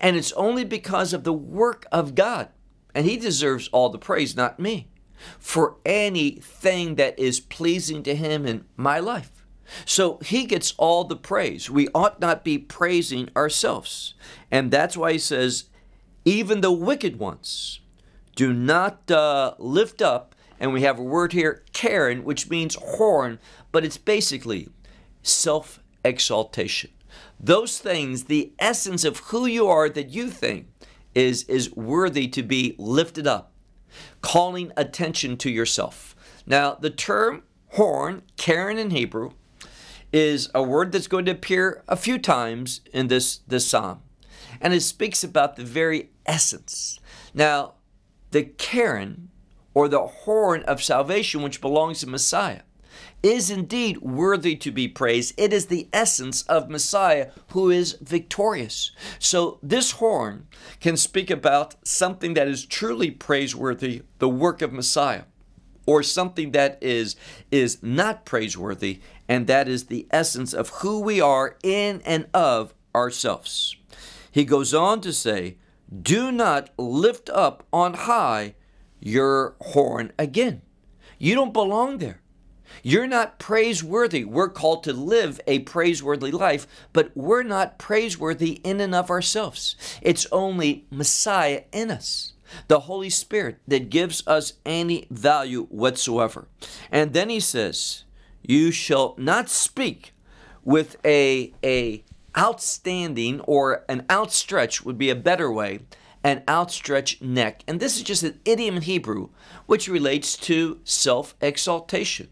And 0.00 0.16
it's 0.16 0.32
only 0.32 0.64
because 0.64 1.12
of 1.12 1.24
the 1.24 1.32
work 1.32 1.86
of 1.92 2.14
God. 2.14 2.48
And 2.94 3.06
He 3.06 3.16
deserves 3.16 3.68
all 3.68 3.88
the 3.88 3.98
praise, 3.98 4.34
not 4.34 4.58
me 4.58 4.88
for 5.38 5.76
anything 5.84 6.96
that 6.96 7.18
is 7.18 7.40
pleasing 7.40 8.02
to 8.04 8.14
Him 8.14 8.46
in 8.46 8.64
my 8.76 8.98
life. 8.98 9.44
So 9.84 10.18
He 10.18 10.44
gets 10.44 10.74
all 10.78 11.04
the 11.04 11.16
praise. 11.16 11.70
We 11.70 11.88
ought 11.94 12.20
not 12.20 12.44
be 12.44 12.58
praising 12.58 13.28
ourselves. 13.36 14.14
And 14.50 14.70
that's 14.70 14.96
why 14.96 15.12
He 15.12 15.18
says, 15.18 15.64
even 16.24 16.60
the 16.60 16.72
wicked 16.72 17.18
ones 17.18 17.80
do 18.34 18.52
not 18.52 19.10
uh, 19.10 19.54
lift 19.58 20.02
up. 20.02 20.34
And 20.58 20.72
we 20.72 20.82
have 20.82 20.98
a 20.98 21.02
word 21.02 21.32
here, 21.32 21.64
Keren, 21.72 22.24
which 22.24 22.48
means 22.48 22.76
horn, 22.76 23.38
but 23.72 23.84
it's 23.84 23.98
basically 23.98 24.68
self 25.22 25.80
exaltation. 26.04 26.90
Those 27.38 27.78
things, 27.78 28.24
the 28.24 28.52
essence 28.58 29.04
of 29.04 29.18
who 29.18 29.46
you 29.46 29.66
are 29.68 29.88
that 29.88 30.10
you 30.10 30.30
think 30.30 30.68
is, 31.14 31.44
is 31.44 31.74
worthy 31.74 32.28
to 32.28 32.42
be 32.42 32.74
lifted 32.78 33.26
up 33.26 33.52
calling 34.20 34.72
attention 34.76 35.36
to 35.38 35.50
yourself. 35.50 36.14
Now, 36.46 36.74
the 36.74 36.90
term 36.90 37.42
horn, 37.70 38.22
Keren 38.36 38.78
in 38.78 38.90
Hebrew, 38.90 39.32
is 40.12 40.50
a 40.54 40.62
word 40.62 40.92
that's 40.92 41.08
going 41.08 41.24
to 41.26 41.32
appear 41.32 41.82
a 41.88 41.96
few 41.96 42.18
times 42.18 42.80
in 42.92 43.08
this, 43.08 43.38
this 43.48 43.66
psalm. 43.66 44.00
And 44.60 44.72
it 44.72 44.80
speaks 44.80 45.22
about 45.22 45.56
the 45.56 45.64
very 45.64 46.10
essence. 46.24 46.98
Now, 47.34 47.74
the 48.30 48.44
Keren 48.44 49.30
or 49.76 49.88
the 49.88 50.06
horn 50.06 50.62
of 50.62 50.82
salvation, 50.82 51.42
which 51.42 51.60
belongs 51.60 52.00
to 52.00 52.06
Messiah, 52.06 52.62
is 53.22 53.50
indeed 53.50 53.98
worthy 53.98 54.56
to 54.56 54.70
be 54.70 54.88
praised. 54.88 55.34
It 55.36 55.52
is 55.52 55.66
the 55.66 55.86
essence 55.92 56.40
of 56.44 56.70
Messiah 56.70 57.30
who 57.50 57.68
is 57.68 57.98
victorious. 58.00 58.92
So 59.18 59.58
this 59.62 59.90
horn 59.90 60.46
can 60.80 60.96
speak 60.96 61.30
about 61.30 61.74
something 61.86 62.32
that 62.32 62.48
is 62.48 62.64
truly 62.64 63.10
praiseworthy, 63.10 64.00
the 64.18 64.30
work 64.30 64.62
of 64.62 64.72
Messiah, 64.72 65.24
or 65.84 66.02
something 66.02 66.52
that 66.52 66.78
is 66.80 67.14
is 67.50 67.82
not 67.82 68.24
praiseworthy, 68.24 69.00
and 69.28 69.46
that 69.46 69.68
is 69.68 69.84
the 69.84 70.06
essence 70.10 70.54
of 70.54 70.70
who 70.80 71.00
we 71.00 71.20
are 71.20 71.58
in 71.62 72.00
and 72.06 72.28
of 72.32 72.72
ourselves. 72.94 73.76
He 74.30 74.46
goes 74.46 74.72
on 74.72 75.02
to 75.02 75.12
say, 75.12 75.58
"Do 75.92 76.32
not 76.32 76.70
lift 76.78 77.28
up 77.28 77.66
on 77.74 77.92
high 77.92 78.54
your 79.06 79.54
horn 79.60 80.12
again. 80.18 80.62
You 81.16 81.36
don't 81.36 81.52
belong 81.52 81.98
there. 81.98 82.20
You're 82.82 83.06
not 83.06 83.38
praiseworthy. 83.38 84.24
We're 84.24 84.48
called 84.48 84.82
to 84.84 84.92
live 84.92 85.40
a 85.46 85.60
praiseworthy 85.60 86.32
life, 86.32 86.66
but 86.92 87.12
we're 87.14 87.44
not 87.44 87.78
praiseworthy 87.78 88.60
in 88.64 88.80
and 88.80 88.94
of 88.94 89.08
ourselves. 89.08 89.76
It's 90.02 90.26
only 90.32 90.86
Messiah 90.90 91.62
in 91.72 91.92
us, 91.92 92.32
the 92.66 92.80
Holy 92.80 93.08
Spirit, 93.08 93.58
that 93.68 93.90
gives 93.90 94.26
us 94.26 94.54
any 94.66 95.06
value 95.08 95.66
whatsoever. 95.66 96.48
And 96.90 97.12
then 97.12 97.30
he 97.30 97.38
says, 97.38 98.02
You 98.42 98.72
shall 98.72 99.14
not 99.16 99.48
speak 99.48 100.12
with 100.64 100.96
a, 101.04 101.54
a 101.62 102.02
outstanding 102.36 103.40
or 103.42 103.84
an 103.88 104.04
outstretched 104.10 104.84
would 104.84 104.98
be 104.98 105.10
a 105.10 105.16
better 105.16 105.50
way 105.50 105.78
an 106.26 106.42
outstretched 106.48 107.22
neck. 107.22 107.62
And 107.68 107.78
this 107.78 107.96
is 107.96 108.02
just 108.02 108.24
an 108.24 108.40
idiom 108.44 108.76
in 108.76 108.82
Hebrew 108.82 109.28
which 109.66 109.86
relates 109.86 110.36
to 110.38 110.80
self 110.82 111.36
exaltation 111.40 112.28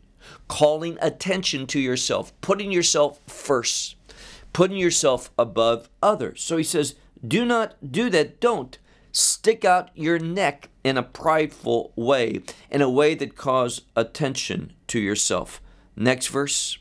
calling 0.49 0.99
attention 1.01 1.67
to 1.69 1.79
yourself, 1.79 2.33
putting 2.41 2.73
yourself 2.73 3.21
first, 3.29 3.95
putting 4.53 4.79
yourself 4.79 5.31
above 5.39 5.89
others. 6.03 6.43
So 6.43 6.57
he 6.57 6.65
says, 6.65 6.97
do 7.27 7.45
not 7.45 7.93
do 7.93 8.11
that. 8.11 8.41
Don't 8.41 8.79
stick 9.13 9.65
out 9.65 9.91
your 9.95 10.19
neck 10.19 10.71
in 10.83 10.99
a 10.99 11.03
prideful 11.03 11.93
way, 11.95 12.41
in 12.71 12.83
a 12.83 12.91
way 12.91 13.15
that 13.15 13.37
cause 13.37 13.83
attention 13.95 14.73
to 14.89 14.99
yourself. 14.99 15.63
Next 15.95 16.27
verse. 16.27 16.79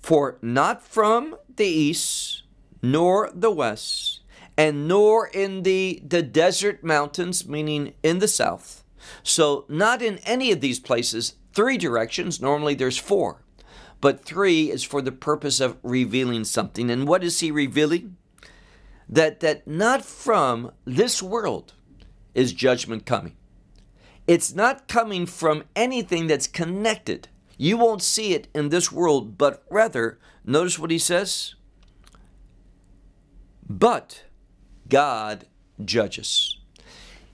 For 0.00 0.38
not 0.40 0.82
from 0.82 1.36
the 1.56 1.66
east, 1.66 2.44
nor 2.82 3.30
the 3.34 3.50
west, 3.50 4.20
and 4.56 4.88
nor 4.88 5.28
in 5.28 5.62
the, 5.62 6.02
the 6.06 6.22
desert 6.22 6.82
mountains, 6.82 7.46
meaning 7.46 7.94
in 8.02 8.18
the 8.18 8.28
south, 8.28 8.84
so, 9.22 9.64
not 9.68 10.02
in 10.02 10.18
any 10.18 10.52
of 10.52 10.60
these 10.60 10.80
places, 10.80 11.34
three 11.52 11.78
directions. 11.78 12.40
Normally 12.40 12.74
there's 12.74 12.98
four, 12.98 13.42
but 14.00 14.24
three 14.24 14.70
is 14.70 14.84
for 14.84 15.02
the 15.02 15.12
purpose 15.12 15.60
of 15.60 15.78
revealing 15.82 16.44
something. 16.44 16.90
And 16.90 17.06
what 17.06 17.24
is 17.24 17.40
he 17.40 17.50
revealing? 17.50 18.16
That, 19.08 19.40
that 19.40 19.66
not 19.66 20.04
from 20.04 20.72
this 20.84 21.22
world 21.22 21.72
is 22.34 22.52
judgment 22.52 23.06
coming. 23.06 23.36
It's 24.26 24.54
not 24.54 24.88
coming 24.88 25.24
from 25.24 25.64
anything 25.74 26.26
that's 26.26 26.46
connected. 26.46 27.28
You 27.56 27.78
won't 27.78 28.02
see 28.02 28.34
it 28.34 28.48
in 28.54 28.68
this 28.68 28.92
world, 28.92 29.38
but 29.38 29.64
rather, 29.70 30.18
notice 30.44 30.78
what 30.78 30.90
he 30.90 30.98
says? 30.98 31.54
But 33.68 34.24
God 34.88 35.46
judges. 35.84 36.58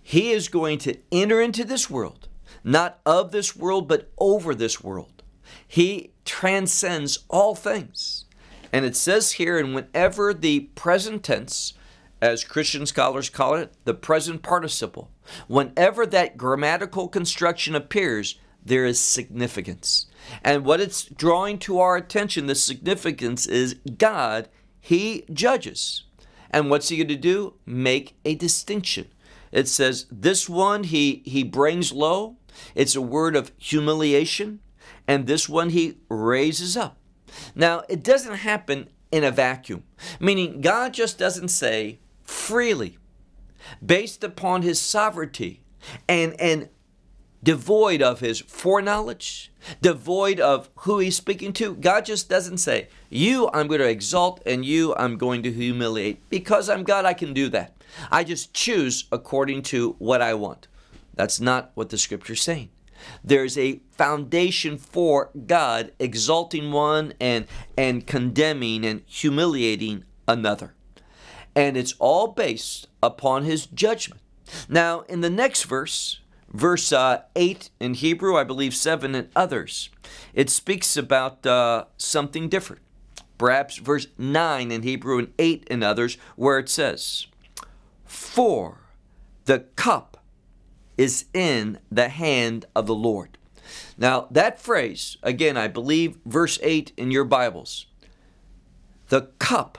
He 0.02 0.32
is 0.32 0.48
going 0.48 0.78
to 0.78 0.98
enter 1.12 1.40
into 1.40 1.64
this 1.64 1.88
world, 1.88 2.28
not 2.62 3.00
of 3.06 3.32
this 3.32 3.56
world, 3.56 3.88
but 3.88 4.10
over 4.18 4.54
this 4.54 4.82
world. 4.82 5.22
He 5.66 6.12
transcends 6.24 7.24
all 7.28 7.54
things. 7.54 8.24
And 8.72 8.84
it 8.84 8.96
says 8.96 9.32
here, 9.32 9.58
and 9.58 9.74
whenever 9.74 10.34
the 10.34 10.60
present 10.74 11.22
tense, 11.22 11.74
as 12.20 12.42
Christian 12.42 12.86
scholars 12.86 13.30
call 13.30 13.54
it, 13.54 13.72
the 13.84 13.94
present 13.94 14.42
participle, 14.42 15.10
whenever 15.46 16.04
that 16.06 16.36
grammatical 16.36 17.08
construction 17.08 17.74
appears, 17.74 18.38
there 18.64 18.84
is 18.84 18.98
significance. 18.98 20.06
And 20.42 20.64
what 20.64 20.80
it's 20.80 21.04
drawing 21.04 21.58
to 21.60 21.78
our 21.78 21.96
attention, 21.96 22.46
the 22.46 22.54
significance 22.54 23.46
is 23.46 23.76
God, 23.96 24.48
He 24.80 25.24
judges. 25.32 26.04
And 26.54 26.70
what's 26.70 26.88
He 26.88 26.96
going 26.96 27.08
to 27.08 27.16
do? 27.16 27.54
Make 27.66 28.16
a 28.24 28.36
distinction. 28.36 29.08
It 29.50 29.66
says, 29.68 30.06
This 30.10 30.48
one 30.48 30.84
he, 30.84 31.22
he 31.26 31.42
brings 31.42 31.92
low. 31.92 32.36
It's 32.76 32.94
a 32.94 33.02
word 33.02 33.34
of 33.34 33.50
humiliation. 33.58 34.60
And 35.08 35.26
this 35.26 35.48
one 35.48 35.70
he 35.70 35.98
raises 36.08 36.76
up. 36.76 36.96
Now, 37.56 37.82
it 37.88 38.04
doesn't 38.04 38.36
happen 38.36 38.88
in 39.10 39.24
a 39.24 39.32
vacuum, 39.32 39.82
meaning 40.20 40.60
God 40.60 40.94
just 40.94 41.18
doesn't 41.18 41.48
say 41.48 41.98
freely, 42.22 42.98
based 43.84 44.22
upon 44.22 44.62
his 44.62 44.80
sovereignty 44.80 45.62
and, 46.08 46.40
and 46.40 46.68
devoid 47.44 48.02
of 48.02 48.20
his 48.20 48.40
foreknowledge, 48.40 49.52
devoid 49.80 50.40
of 50.40 50.70
who 50.78 50.98
he's 50.98 51.16
speaking 51.16 51.52
to. 51.52 51.74
God 51.74 52.06
just 52.06 52.28
doesn't 52.28 52.58
say, 52.58 52.88
You 53.10 53.50
I'm 53.52 53.68
going 53.68 53.80
to 53.80 53.88
exalt 53.88 54.40
and 54.44 54.64
you 54.64 54.94
I'm 54.96 55.16
going 55.16 55.42
to 55.44 55.52
humiliate. 55.52 56.28
Because 56.30 56.68
I'm 56.68 56.82
God, 56.82 57.04
I 57.04 57.12
can 57.12 57.32
do 57.32 57.48
that. 57.50 57.76
I 58.10 58.24
just 58.24 58.52
choose 58.52 59.04
according 59.12 59.62
to 59.64 59.94
what 59.98 60.22
I 60.22 60.34
want. 60.34 60.66
That's 61.14 61.40
not 61.40 61.70
what 61.74 61.90
the 61.90 61.98
scripture's 61.98 62.42
saying. 62.42 62.70
There's 63.22 63.58
a 63.58 63.80
foundation 63.92 64.78
for 64.78 65.30
God 65.46 65.92
exalting 65.98 66.72
one 66.72 67.12
and, 67.20 67.46
and 67.76 68.06
condemning 68.06 68.84
and 68.84 69.02
humiliating 69.06 70.04
another. 70.26 70.74
And 71.54 71.76
it's 71.76 71.94
all 71.98 72.28
based 72.28 72.88
upon 73.02 73.44
his 73.44 73.66
judgment. 73.66 74.20
Now, 74.68 75.00
in 75.02 75.20
the 75.20 75.30
next 75.30 75.64
verse, 75.64 76.20
verse 76.54 76.92
uh, 76.92 77.22
8 77.36 77.68
in 77.80 77.94
Hebrew, 77.94 78.36
I 78.36 78.44
believe 78.44 78.74
7 78.74 79.14
in 79.14 79.28
others, 79.36 79.90
it 80.32 80.48
speaks 80.48 80.96
about 80.96 81.44
uh, 81.44 81.86
something 81.98 82.48
different. 82.48 82.80
Perhaps 83.36 83.78
verse 83.78 84.06
9 84.16 84.70
in 84.70 84.82
Hebrew 84.82 85.18
and 85.18 85.32
8 85.38 85.66
in 85.68 85.82
others, 85.82 86.16
where 86.36 86.58
it 86.58 86.68
says, 86.68 87.26
For 88.04 88.78
the 89.44 89.60
cup 89.76 90.22
is 90.96 91.26
in 91.34 91.80
the 91.90 92.08
hand 92.08 92.66
of 92.74 92.86
the 92.86 92.94
Lord. 92.94 93.36
Now, 93.98 94.28
that 94.30 94.60
phrase, 94.60 95.16
again, 95.22 95.56
I 95.56 95.66
believe 95.66 96.18
verse 96.24 96.58
8 96.62 96.92
in 96.96 97.10
your 97.10 97.24
Bibles, 97.24 97.86
the 99.08 99.22
cup, 99.40 99.78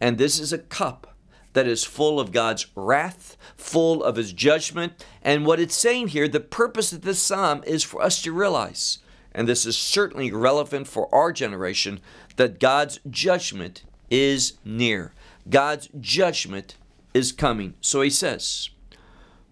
and 0.00 0.16
this 0.16 0.38
is 0.38 0.52
a 0.52 0.58
cup 0.58 1.11
that 1.52 1.66
is 1.66 1.84
full 1.84 2.18
of 2.18 2.32
God's 2.32 2.66
wrath, 2.74 3.36
full 3.56 4.02
of 4.02 4.16
His 4.16 4.32
judgment. 4.32 5.04
And 5.22 5.46
what 5.46 5.60
it's 5.60 5.74
saying 5.74 6.08
here, 6.08 6.28
the 6.28 6.40
purpose 6.40 6.92
of 6.92 7.02
this 7.02 7.20
psalm 7.20 7.62
is 7.66 7.82
for 7.82 8.02
us 8.02 8.22
to 8.22 8.32
realize, 8.32 8.98
and 9.32 9.48
this 9.48 9.66
is 9.66 9.76
certainly 9.76 10.32
relevant 10.32 10.88
for 10.88 11.12
our 11.14 11.32
generation, 11.32 12.00
that 12.36 12.60
God's 12.60 13.00
judgment 13.08 13.84
is 14.10 14.54
near. 14.64 15.12
God's 15.48 15.88
judgment 16.00 16.76
is 17.14 17.32
coming. 17.32 17.74
So 17.80 18.00
he 18.02 18.10
says, 18.10 18.70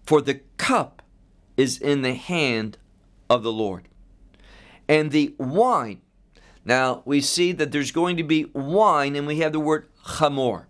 For 0.05 0.21
the 0.21 0.41
cup 0.57 1.01
is 1.57 1.77
in 1.77 2.01
the 2.01 2.13
hand 2.13 2.77
of 3.29 3.43
the 3.43 3.51
Lord, 3.51 3.87
and 4.87 5.11
the 5.11 5.33
wine. 5.37 6.01
Now 6.63 7.01
we 7.05 7.21
see 7.21 7.51
that 7.53 7.71
there's 7.71 7.91
going 7.91 8.17
to 8.17 8.23
be 8.23 8.45
wine, 8.53 9.15
and 9.15 9.25
we 9.27 9.39
have 9.39 9.51
the 9.51 9.59
word 9.59 9.87
chamor. 10.05 10.65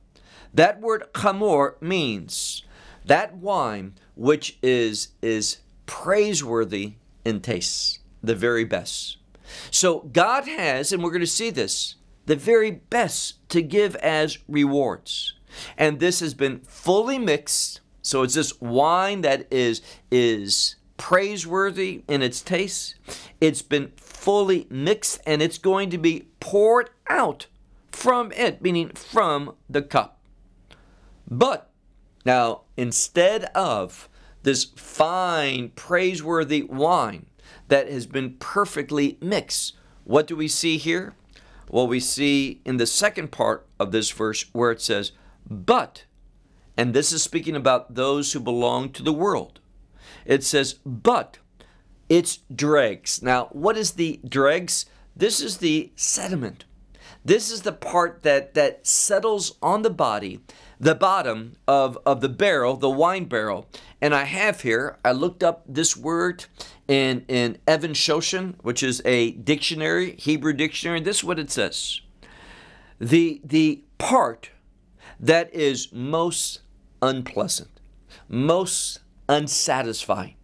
That 0.54 0.82
word 0.82 1.04
chamor 1.14 1.82
means 1.82 2.64
that 3.06 3.36
wine 3.38 3.94
which 4.16 4.58
is 4.62 5.10
is 5.22 5.58
praiseworthy 5.86 6.94
in 7.26 7.42
taste, 7.42 8.00
the 8.22 8.36
very 8.36 8.64
best. 8.64 9.18
So 9.70 10.00
God 10.14 10.46
has, 10.48 10.92
and 10.92 11.04
we're 11.04 11.12
going 11.12 11.22
to 11.22 11.28
see 11.28 11.50
this, 11.50 11.96
the 12.26 12.36
very 12.36 12.72
best 12.72 13.48
to 13.50 13.62
give 13.62 13.96
as 13.98 14.38
rewards. 14.48 15.34
And 15.78 16.00
this 16.00 16.22
has 16.22 16.34
been 16.34 16.60
fully 16.62 17.20
mixed. 17.20 17.82
So 18.02 18.24
it's 18.24 18.36
this 18.36 18.60
wine 18.62 19.22
that 19.22 19.48
is 19.52 19.82
is 20.10 20.76
praiseworthy 20.98 22.04
in 22.08 22.22
its 22.22 22.42
taste. 22.42 22.96
It's 23.42 23.62
been 23.62 23.92
fully 23.98 24.68
mixed 24.70 25.20
and 25.26 25.42
it's 25.42 25.58
going 25.58 25.90
to 25.90 25.98
be 25.98 26.28
poured 26.40 26.92
out 27.08 27.48
from 27.92 28.32
it, 28.32 28.62
meaning 28.62 28.90
from 28.90 29.56
the 29.70 29.82
cup. 29.82 30.21
But 31.32 31.72
now, 32.26 32.64
instead 32.76 33.46
of 33.56 34.10
this 34.44 34.66
fine, 34.76 35.70
praiseworthy 35.70 36.64
wine 36.64 37.28
that 37.70 37.90
has 37.90 38.06
been 38.06 38.36
perfectly 38.38 39.18
mixed, 39.22 39.78
what 40.04 40.28
do 40.28 40.36
we 40.36 40.50
see 40.50 40.78
here? 40.78 41.16
Well, 41.70 41.88
we 41.88 42.02
see 42.02 42.60
in 42.66 42.76
the 42.76 42.86
second 42.86 43.32
part 43.32 43.66
of 43.80 43.94
this 43.94 44.12
verse 44.12 44.46
where 44.52 44.72
it 44.72 44.82
says, 44.82 45.14
But, 45.50 46.04
and 46.76 46.94
this 46.94 47.14
is 47.14 47.24
speaking 47.24 47.56
about 47.56 47.96
those 47.96 48.34
who 48.34 48.42
belong 48.42 48.90
to 48.92 49.04
the 49.04 49.14
world, 49.14 49.62
it 50.26 50.44
says, 50.44 50.76
but 50.86 51.38
its 52.10 52.40
dregs. 52.54 53.24
Now, 53.24 53.48
what 53.52 53.78
is 53.78 53.94
the 53.94 54.20
dregs? 54.28 54.86
This 55.16 55.40
is 55.40 55.58
the 55.58 55.92
sediment. 55.96 56.66
This 57.24 57.52
is 57.52 57.62
the 57.62 57.72
part 57.72 58.24
that, 58.24 58.54
that 58.54 58.86
settles 58.86 59.58
on 59.62 59.82
the 59.82 59.90
body, 59.90 60.42
the 60.80 60.96
bottom 60.96 61.56
of, 61.68 61.98
of 62.06 62.22
the 62.22 62.30
barrel, 62.30 62.76
the 62.76 62.90
wine 62.90 63.26
barrel. 63.26 63.68
And 64.02 64.16
I 64.16 64.24
have 64.24 64.62
here, 64.62 64.98
I 65.06 65.12
looked 65.12 65.44
up 65.44 65.64
this 65.68 65.96
word 65.96 66.46
in, 66.88 67.26
in 67.28 67.58
Even 67.70 67.92
Shoshan, 67.92 68.56
which 68.62 68.82
is 68.82 69.02
a 69.06 69.32
dictionary, 69.32 70.16
Hebrew 70.18 70.54
dictionary. 70.54 71.00
This 71.02 71.18
is 71.18 71.24
what 71.24 71.40
it 71.40 71.52
says. 71.52 72.02
The, 73.00 73.42
the 73.44 73.84
part 73.98 74.50
that 75.20 75.54
is 75.54 75.92
most 75.92 76.62
unpleasant, 77.02 77.80
most 78.28 79.00
unsatisfying. 79.30 80.36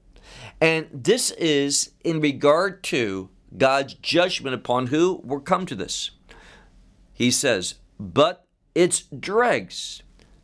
And 0.62 0.88
this 0.92 1.32
is 1.32 1.92
in 2.04 2.22
regard 2.22 2.84
to 2.86 3.30
God's 3.58 3.94
judgment 3.96 4.56
upon 4.56 4.88
who 4.88 5.22
will 5.24 5.40
come 5.40 5.66
to 5.66 5.76
this. 5.76 6.12
He 7.18 7.32
says, 7.32 7.76
But 8.00 8.46
its 8.76 9.02
dregs 9.02 10.04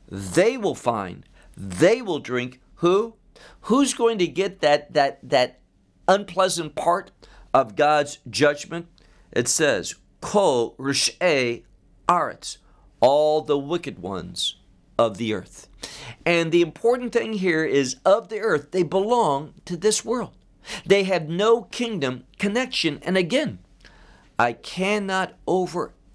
they 0.10 0.58
will 0.58 0.76
find, 0.76 1.24
they 1.56 2.02
will 2.02 2.20
drink. 2.20 2.60
Who? 2.76 3.14
Who's 3.62 3.94
going 3.94 4.18
to 4.18 4.28
get 4.28 4.60
that 4.62 4.94
that 4.94 5.20
that 5.22 5.60
unpleasant 6.08 6.76
part 6.76 7.12
of 7.54 7.76
God's 7.76 8.18
judgment? 8.28 8.88
It 9.32 9.48
says, 9.48 9.96
Kol 10.20 10.76
Rish'e 10.78 11.64
Aretz, 12.10 12.58
all 13.00 13.42
the 13.42 13.58
wicked 13.58 14.00
ones 14.00 14.56
of 14.98 15.18
the 15.18 15.34
earth. 15.34 15.68
And 16.26 16.52
the 16.52 16.62
important 16.62 17.14
thing 17.14 17.34
here 17.34 17.64
is 17.64 17.98
of 18.04 18.30
the 18.30 18.40
earth, 18.40 18.72
they 18.72 18.84
belong 18.84 19.54
to 19.66 19.78
this 19.78 20.04
world. 20.04 20.32
They 20.86 21.04
have 21.04 21.30
no 21.30 21.64
kingdom 21.64 22.24
connection. 22.40 23.00
And 23.04 23.18
again, 23.18 23.60
I 24.40 24.54
cannot 24.54 25.34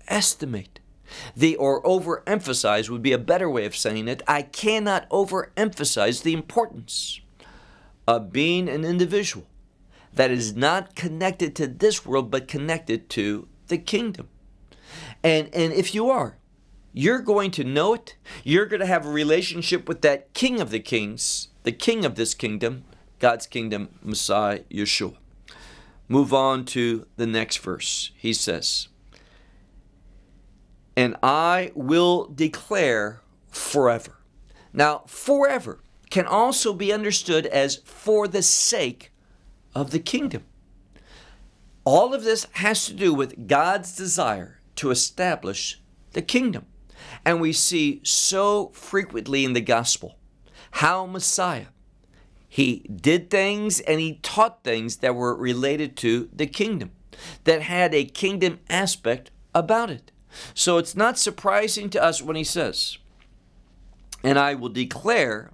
overestimate 0.09 0.81
the 1.35 1.57
or 1.57 1.83
overemphasize 1.85 2.91
would 2.91 3.03
be 3.03 3.13
a 3.13 3.19
better 3.19 3.49
way 3.49 3.65
of 3.65 3.75
saying 3.75 4.09
it. 4.09 4.23
I 4.29 4.43
cannot 4.43 5.09
overemphasize 5.09 6.23
the 6.23 6.35
importance 6.35 7.21
of 8.07 8.33
being 8.33 8.69
an 8.69 8.85
individual 8.85 9.47
that 10.13 10.31
is 10.31 10.55
not 10.55 10.95
connected 10.95 11.57
to 11.57 11.67
this 11.67 12.05
world 12.05 12.31
but 12.31 12.49
connected 12.49 13.09
to 13.11 13.49
the 13.69 13.79
kingdom. 13.79 14.29
And 15.23 15.49
and 15.55 15.73
if 15.73 15.95
you 15.95 16.11
are, 16.11 16.37
you're 16.93 17.21
going 17.21 17.51
to 17.53 17.65
know 17.65 17.95
it. 17.95 18.17
You're 18.45 18.67
going 18.67 18.81
to 18.81 18.87
have 18.87 19.07
a 19.07 19.11
relationship 19.11 19.89
with 19.89 20.03
that 20.03 20.35
King 20.35 20.61
of 20.61 20.71
the 20.71 20.81
Kings, 20.81 21.49
the 21.63 21.73
King 21.73 22.05
of 22.05 22.17
this 22.17 22.35
kingdom, 22.35 22.85
God's 23.19 23.47
kingdom, 23.47 23.99
Messiah 24.03 24.61
Yeshua. 24.71 25.17
Move 26.07 26.33
on 26.33 26.65
to 26.67 27.07
the 27.17 27.27
next 27.27 27.59
verse. 27.59 28.13
He 28.17 28.33
says, 28.33 28.89
And 30.99 31.15
I 31.23 31.71
will 31.77 32.25
declare 32.25 33.21
forever. 33.53 34.19
Now, 34.73 35.05
forever 35.07 35.79
can 36.11 36.27
also 36.27 36.73
be 36.73 36.93
understood 36.93 37.47
as 37.47 37.77
for 37.85 38.27
the 38.27 38.43
sake 38.43 39.13
of 39.77 39.93
the 39.93 40.01
kingdom. 40.01 40.43
All 41.85 42.13
of 42.13 42.25
this 42.25 42.49
has 42.55 42.85
to 42.87 42.95
do 42.95 43.15
with 43.15 43.47
God's 43.47 43.95
desire 43.95 44.59
to 44.75 44.91
establish 44.91 45.81
the 46.15 46.21
kingdom. 46.21 46.67
And 47.25 47.41
we 47.41 47.53
see 47.53 48.01
so 48.03 48.71
frequently 48.71 49.45
in 49.45 49.53
the 49.53 49.61
gospel 49.61 50.19
how 50.73 51.07
Messiah, 51.07 51.67
he 52.49 52.81
did 52.81 53.31
things 53.31 53.79
and 53.79 54.01
he 54.01 54.15
taught 54.15 54.65
things 54.65 54.97
that 54.97 55.15
were 55.15 55.37
related 55.37 55.97
to 55.99 56.29
the 56.33 56.49
kingdom, 56.49 56.91
that 57.45 57.63
had 57.63 57.95
a 57.95 58.05
kingdom 58.05 58.59
aspect 58.69 59.31
about 59.55 59.91
it. 59.91 60.11
So 60.55 60.79
it's 60.79 60.97
not 60.97 61.19
surprising 61.19 61.91
to 61.91 62.03
us 62.03 62.23
when 62.23 62.37
he 62.37 62.45
says, 62.45 62.99
and 64.23 64.39
I 64.39 64.55
will 64.55 64.69
declare 64.69 65.51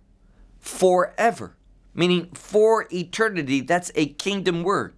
forever, 0.59 1.57
meaning 1.95 2.31
for 2.33 2.87
eternity. 2.91 3.61
That's 3.61 3.93
a 3.95 4.07
kingdom 4.07 4.63
word. 4.63 4.95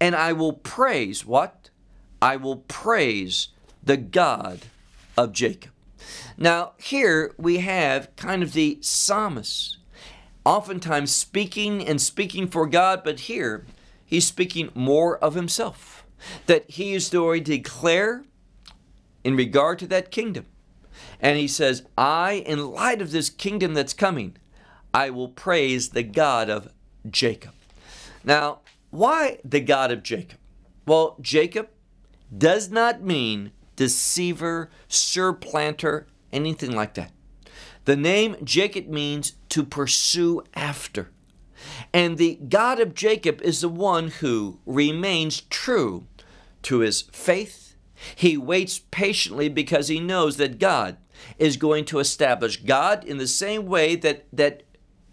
And 0.00 0.14
I 0.14 0.32
will 0.32 0.52
praise 0.52 1.24
what? 1.24 1.70
I 2.20 2.36
will 2.36 2.58
praise 2.68 3.48
the 3.82 3.96
God 3.96 4.62
of 5.16 5.32
Jacob. 5.32 5.70
Now, 6.36 6.72
here 6.78 7.34
we 7.38 7.58
have 7.58 8.14
kind 8.16 8.42
of 8.42 8.52
the 8.52 8.78
psalmist, 8.80 9.78
oftentimes 10.44 11.14
speaking 11.14 11.86
and 11.86 12.00
speaking 12.00 12.46
for 12.48 12.66
God, 12.66 13.02
but 13.04 13.20
here 13.20 13.64
he's 14.04 14.26
speaking 14.26 14.70
more 14.74 15.18
of 15.18 15.34
himself. 15.34 16.04
That 16.46 16.70
he 16.70 16.94
is 16.94 17.10
going 17.10 17.44
to 17.44 17.56
declare 17.56 18.24
in 19.26 19.34
regard 19.34 19.76
to 19.76 19.88
that 19.88 20.12
kingdom. 20.12 20.46
And 21.20 21.36
he 21.36 21.48
says, 21.48 21.82
I, 21.98 22.44
in 22.46 22.70
light 22.70 23.02
of 23.02 23.10
this 23.10 23.28
kingdom 23.28 23.74
that's 23.74 23.92
coming, 23.92 24.36
I 24.94 25.10
will 25.10 25.30
praise 25.30 25.88
the 25.88 26.04
God 26.04 26.48
of 26.48 26.68
Jacob. 27.10 27.50
Now, 28.22 28.60
why 28.90 29.40
the 29.44 29.58
God 29.58 29.90
of 29.90 30.04
Jacob? 30.04 30.38
Well, 30.86 31.16
Jacob 31.20 31.70
does 32.38 32.70
not 32.70 33.02
mean 33.02 33.50
deceiver, 33.74 34.70
surplanter, 34.86 36.06
anything 36.32 36.70
like 36.70 36.94
that. 36.94 37.10
The 37.84 37.96
name 37.96 38.36
Jacob 38.44 38.86
means 38.86 39.32
to 39.48 39.64
pursue 39.64 40.44
after. 40.54 41.10
And 41.92 42.16
the 42.16 42.36
God 42.48 42.78
of 42.78 42.94
Jacob 42.94 43.42
is 43.42 43.60
the 43.60 43.68
one 43.68 44.08
who 44.08 44.60
remains 44.64 45.40
true 45.40 46.06
to 46.62 46.78
his 46.78 47.02
faith. 47.12 47.65
He 48.14 48.36
waits 48.36 48.80
patiently 48.90 49.48
because 49.48 49.88
he 49.88 50.00
knows 50.00 50.36
that 50.36 50.58
God 50.58 50.96
is 51.38 51.56
going 51.56 51.84
to 51.86 51.98
establish 51.98 52.62
God 52.62 53.04
in 53.04 53.18
the 53.18 53.26
same 53.26 53.66
way 53.66 53.96
that, 53.96 54.26
that 54.32 54.62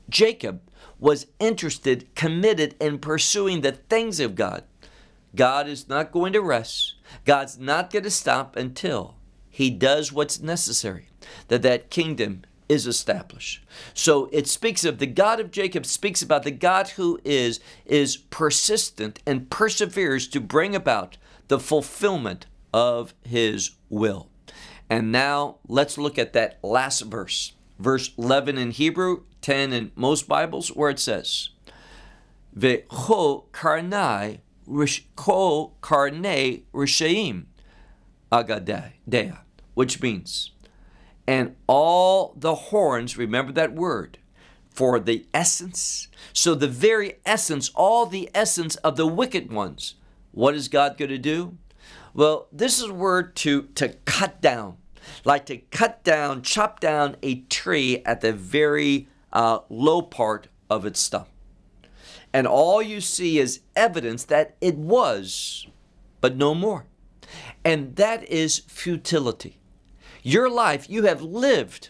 Jacob 0.10 0.62
was 1.00 1.28
interested, 1.40 2.14
committed 2.16 2.76
in 2.80 3.00
pursuing 3.00 3.62
the 3.62 3.72
things 3.72 4.20
of 4.20 4.36
God. 4.36 4.64
God 5.36 5.68
is 5.68 5.90
not 5.90 6.12
going 6.12 6.34
to 6.34 6.42
rest. 6.42 6.96
God's 7.26 7.58
not 7.58 7.90
going 7.90 8.04
to 8.04 8.12
stop 8.12 8.56
until 8.56 9.16
he 9.50 9.70
does 9.70 10.12
what's 10.12 10.42
necessary 10.42 11.08
that 11.48 11.62
that 11.62 11.90
kingdom 11.90 12.44
is 12.70 12.88
established. 12.88 13.64
So 13.94 14.30
it 14.32 14.48
speaks 14.48 14.84
of 14.84 15.00
the 15.00 15.06
God 15.06 15.40
of 15.40 15.52
Jacob 15.52 15.86
speaks 15.86 16.22
about 16.22 16.44
the 16.44 16.52
God 16.52 16.90
who 16.90 17.20
is 17.24 17.60
is 17.86 18.18
persistent 18.18 19.20
and 19.26 19.50
perseveres 19.50 20.28
to 20.30 20.40
bring 20.40 20.76
about 20.76 21.18
the 21.50 21.60
fulfillment 21.60 22.46
of 22.74 23.14
his 23.24 23.72
will. 23.90 24.30
And 24.90 25.12
now 25.12 25.58
let's 25.68 25.98
look 25.98 26.18
at 26.18 26.34
that 26.34 26.60
last 26.64 27.02
verse. 27.02 27.54
Verse 27.80 28.12
11 28.18 28.58
in 28.58 28.72
Hebrew, 28.72 29.24
10 29.42 29.74
in 29.74 29.92
most 29.96 30.28
Bibles 30.28 30.70
where 30.70 30.90
it 30.90 31.00
says, 31.00 31.50
Ve'cho 32.58 33.46
karnai 33.52 34.40
ko 35.16 35.74
karne 35.82 36.64
rishaim 36.74 37.46
agadea, 38.32 39.40
which 39.74 40.02
means 40.02 40.52
and 41.28 41.56
all 41.68 42.34
the 42.38 42.56
horns, 42.56 43.18
remember 43.18 43.52
that 43.54 43.74
word, 43.74 44.18
for 44.70 45.00
the 45.00 45.26
essence. 45.34 46.08
So, 46.34 46.56
the 46.56 46.68
very 46.68 47.16
essence, 47.26 47.72
all 47.76 48.06
the 48.06 48.30
essence 48.34 48.76
of 48.78 48.98
the 48.98 49.08
wicked 49.08 49.52
ones. 49.52 49.96
What 50.32 50.56
is 50.56 50.68
God 50.68 50.98
going 50.98 51.10
to 51.10 51.18
do? 51.18 51.58
Well, 52.14 52.48
this 52.52 52.78
is 52.78 52.90
a 52.90 52.94
word 52.94 53.36
to, 53.38 53.64
to 53.76 53.90
cut 54.06 54.40
down, 54.40 54.78
like 55.26 55.48
to 55.48 55.58
cut 55.58 56.04
down, 56.04 56.44
chop 56.44 56.80
down 56.80 57.16
a 57.24 57.42
tree 57.42 58.04
at 58.06 58.22
the 58.22 58.34
very 58.34 59.08
uh, 59.32 59.60
low 59.70 60.04
part 60.04 60.48
of 60.70 60.86
its 60.86 61.00
stump. 61.00 61.28
And 62.32 62.46
all 62.46 62.82
you 62.82 63.02
see 63.02 63.40
is 63.40 63.62
evidence 63.76 64.26
that 64.26 64.56
it 64.62 64.76
was, 64.76 65.68
but 66.22 66.36
no 66.36 66.54
more. 66.54 66.86
And 67.66 67.96
that 67.96 68.28
is 68.30 68.60
futility. 68.68 69.60
Your 70.22 70.50
life 70.50 70.90
you 70.90 71.04
have 71.04 71.22
lived, 71.22 71.90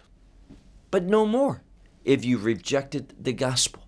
but 0.89 1.03
no 1.03 1.25
more 1.25 1.63
if 2.05 2.23
you 2.23 2.37
rejected 2.37 3.13
the 3.19 3.33
gospel. 3.33 3.83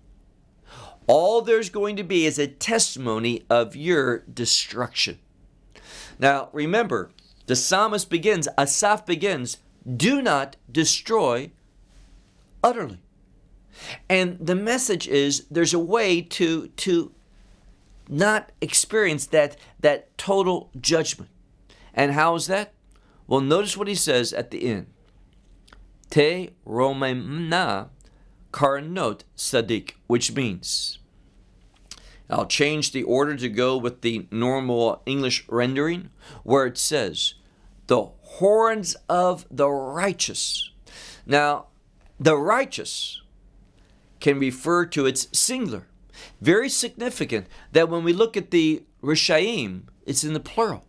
All 1.06 1.40
there's 1.40 1.70
going 1.70 1.96
to 1.96 2.04
be 2.04 2.26
is 2.26 2.38
a 2.38 2.46
testimony 2.46 3.44
of 3.48 3.74
your 3.76 4.18
destruction. 4.20 5.18
Now, 6.18 6.48
remember, 6.52 7.10
the 7.46 7.56
psalmist 7.56 8.10
begins, 8.10 8.48
Asaph 8.58 9.06
begins, 9.06 9.58
do 9.96 10.20
not 10.20 10.56
destroy 10.70 11.50
utterly. 12.62 12.98
And 14.08 14.38
the 14.40 14.54
message 14.54 15.06
is 15.06 15.46
there's 15.50 15.74
a 15.74 15.78
way 15.78 16.22
to, 16.22 16.68
to 16.68 17.12
not 18.08 18.50
experience 18.60 19.26
that, 19.26 19.56
that 19.80 20.16
total 20.18 20.70
judgment. 20.80 21.30
And 21.94 22.12
how 22.12 22.34
is 22.34 22.46
that? 22.46 22.72
Well, 23.26 23.40
notice 23.40 23.76
what 23.76 23.88
he 23.88 23.94
says 23.94 24.32
at 24.32 24.50
the 24.50 24.64
end. 24.64 24.86
te 26.10 26.50
romemna 26.66 27.88
karnot 28.52 29.22
sadik, 29.34 29.98
which 30.06 30.32
means 30.34 30.98
I'll 32.28 32.46
change 32.46 32.92
the 32.92 33.04
order 33.04 33.36
to 33.36 33.48
go 33.48 33.76
with 33.76 34.02
the 34.02 34.26
normal 34.30 35.02
English 35.06 35.44
rendering, 35.48 36.10
where 36.42 36.66
it 36.66 36.78
says, 36.78 37.34
the 37.86 38.06
horns 38.22 38.96
of 39.08 39.46
the 39.50 39.68
righteous. 39.68 40.70
Now, 41.24 41.66
the 42.18 42.36
righteous 42.36 43.22
can 44.20 44.38
refer 44.38 44.86
to 44.86 45.06
its 45.06 45.28
singular. 45.32 45.86
Very 46.40 46.68
significant 46.68 47.46
that 47.72 47.88
when 47.88 48.02
we 48.02 48.12
look 48.12 48.36
at 48.36 48.50
the 48.50 48.82
Rishaim, 49.02 49.82
it's 50.04 50.24
in 50.24 50.32
the 50.32 50.40
plural. 50.40 50.84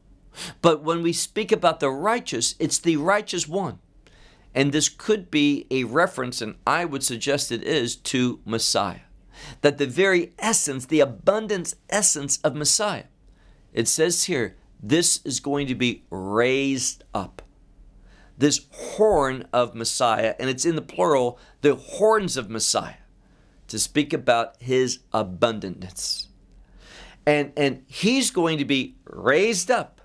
But 0.62 0.84
when 0.84 1.04
we 1.04 1.13
speak 1.13 1.52
about 1.52 1.80
the 1.80 1.89
righteous, 1.89 2.56
it's 2.60 2.80
the 2.80 2.97
righteous 2.97 3.47
one. 3.47 3.80
And 4.56 4.71
this 4.71 4.89
could 4.89 5.30
be 5.30 5.67
a 5.69 5.84
reference, 5.84 6.41
and 6.41 6.56
I 6.65 6.86
would 6.86 7.04
suggest 7.04 7.52
it 7.52 7.63
is, 7.63 7.95
to 7.95 8.39
Messiah. 8.45 9.02
That 9.62 9.78
the 9.78 9.88
very 9.88 10.34
essence, 10.39 10.86
the 10.86 11.00
abundance 11.00 11.76
essence 11.89 12.39
of 12.43 12.56
Messiah. 12.56 13.06
It 13.73 13.88
says 13.88 14.26
here, 14.26 14.56
this 14.82 15.19
is 15.26 15.39
going 15.39 15.67
to 15.67 15.76
be 15.76 16.04
raised 16.10 17.04
up. 17.13 17.41
This 18.38 18.67
horn 18.71 19.47
of 19.52 19.73
Messiah, 19.73 20.36
and 20.39 20.50
it's 20.50 20.65
in 20.65 20.76
the 20.76 20.82
plural, 20.82 21.39
the 21.62 21.76
horns 21.76 22.38
of 22.38 22.50
Messiah, 22.50 22.95
to 23.67 23.80
speak 23.80 24.13
about 24.13 24.62
his 24.62 25.00
abundance. 25.12 26.28
And, 27.26 27.52
and 27.58 27.84
he's 27.88 28.32
going 28.32 28.58
to 28.60 28.65
be 28.65 28.95
raised 29.06 29.71
up. 29.71 30.02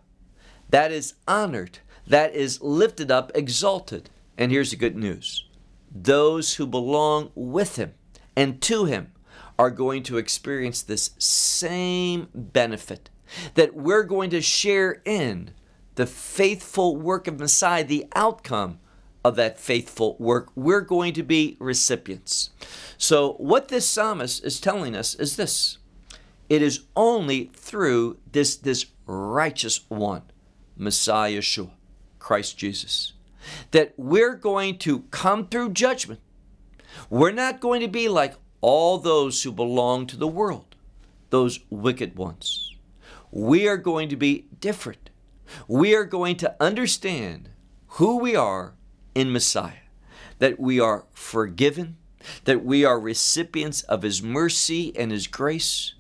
That 0.71 0.91
is 0.91 1.15
honored. 1.29 1.79
That 2.07 2.35
is 2.35 2.61
lifted 2.63 3.11
up, 3.11 3.31
exalted. 3.35 4.11
And 4.37 4.51
here's 4.51 4.71
the 4.71 4.77
good 4.77 4.97
news 4.97 5.47
those 5.95 6.55
who 6.55 6.67
belong 6.67 7.31
with 7.35 7.77
him 7.77 7.93
and 8.35 8.61
to 8.63 8.87
him 8.87 9.13
are 9.59 9.71
going 9.71 10.03
to 10.05 10.19
experience 10.19 10.83
this 10.83 11.11
same 11.19 12.29
benefit 12.35 13.11
that 13.55 13.75
we're 13.75 14.03
going 14.03 14.31
to 14.31 14.41
share 14.41 15.01
in 15.05 15.51
the 15.95 16.07
faithful 16.07 16.97
work 16.97 17.27
of 17.27 17.39
Messiah, 17.39 17.85
the 17.85 18.07
outcome 18.15 18.79
of 19.25 19.37
that 19.37 19.59
faithful 19.59 20.17
work. 20.19 20.51
We're 20.55 20.81
going 20.81 21.15
to 21.15 21.23
be 21.23 21.57
recipients. 21.61 22.51
So, 22.99 23.35
what 23.35 23.69
this 23.69 23.87
psalmist 23.87 24.45
is 24.45 24.61
telling 24.61 24.97
us 24.97 25.15
is 25.15 25.37
this 25.37 25.79
it 26.49 26.63
is 26.63 26.85
only 26.97 27.51
through 27.55 28.19
this, 28.31 28.57
this 28.57 28.87
righteous 29.07 29.89
one, 29.89 30.23
Messiah 30.77 31.39
Yeshua, 31.39 31.71
Christ 32.19 32.59
Jesus, 32.59 33.13
that 33.71 33.95
we're 33.97 34.35
going 34.35 34.79
to 34.79 35.01
come 35.11 35.49
through 35.49 35.71
judgment. 35.71 36.21
We're 37.09 37.33
not 37.33 37.61
going 37.61 37.81
to 37.81 37.89
be 37.89 38.09
like 38.09 38.35
all 38.63 38.97
those 38.97 39.43
who 39.43 39.53
belong 39.53 40.07
to 40.07 40.17
the 40.17 40.27
world, 40.27 40.75
those 41.29 41.61
wicked 41.69 42.17
ones. 42.17 42.75
We 43.31 43.69
are 43.69 43.77
going 43.77 44.09
to 44.09 44.17
be 44.17 44.47
different. 44.61 45.11
We 45.69 45.95
are 45.95 46.05
going 46.05 46.37
to 46.39 46.57
understand 46.61 47.51
who 47.89 48.19
we 48.19 48.35
are 48.35 48.73
in 49.15 49.33
Messiah, 49.33 49.85
that 50.39 50.59
we 50.59 50.81
are 50.81 51.05
forgiven, 51.13 51.97
that 52.45 52.65
we 52.65 52.85
are 52.85 52.99
recipients 52.99 53.83
of 53.83 54.03
His 54.03 54.23
mercy 54.23 54.97
and 54.97 55.11
His 55.11 55.27
grace, 55.27 55.95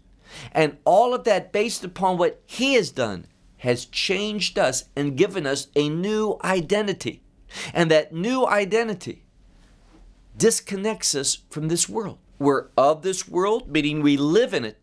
and 0.52 0.78
all 0.84 1.12
of 1.12 1.24
that 1.24 1.52
based 1.52 1.84
upon 1.84 2.16
what 2.16 2.40
He 2.46 2.74
has 2.74 2.90
done 2.90 3.26
has 3.58 3.84
changed 3.84 4.58
us 4.58 4.84
and 4.96 5.16
given 5.16 5.46
us 5.46 5.68
a 5.76 5.88
new 5.88 6.38
identity. 6.42 7.22
And 7.74 7.90
that 7.90 8.12
new 8.12 8.46
identity 8.46 9.24
disconnects 10.36 11.14
us 11.14 11.38
from 11.50 11.68
this 11.68 11.88
world. 11.88 12.18
We're 12.42 12.70
of 12.76 13.02
this 13.02 13.28
world, 13.28 13.68
meaning 13.68 14.02
we 14.02 14.16
live 14.16 14.52
in 14.52 14.64
it, 14.64 14.76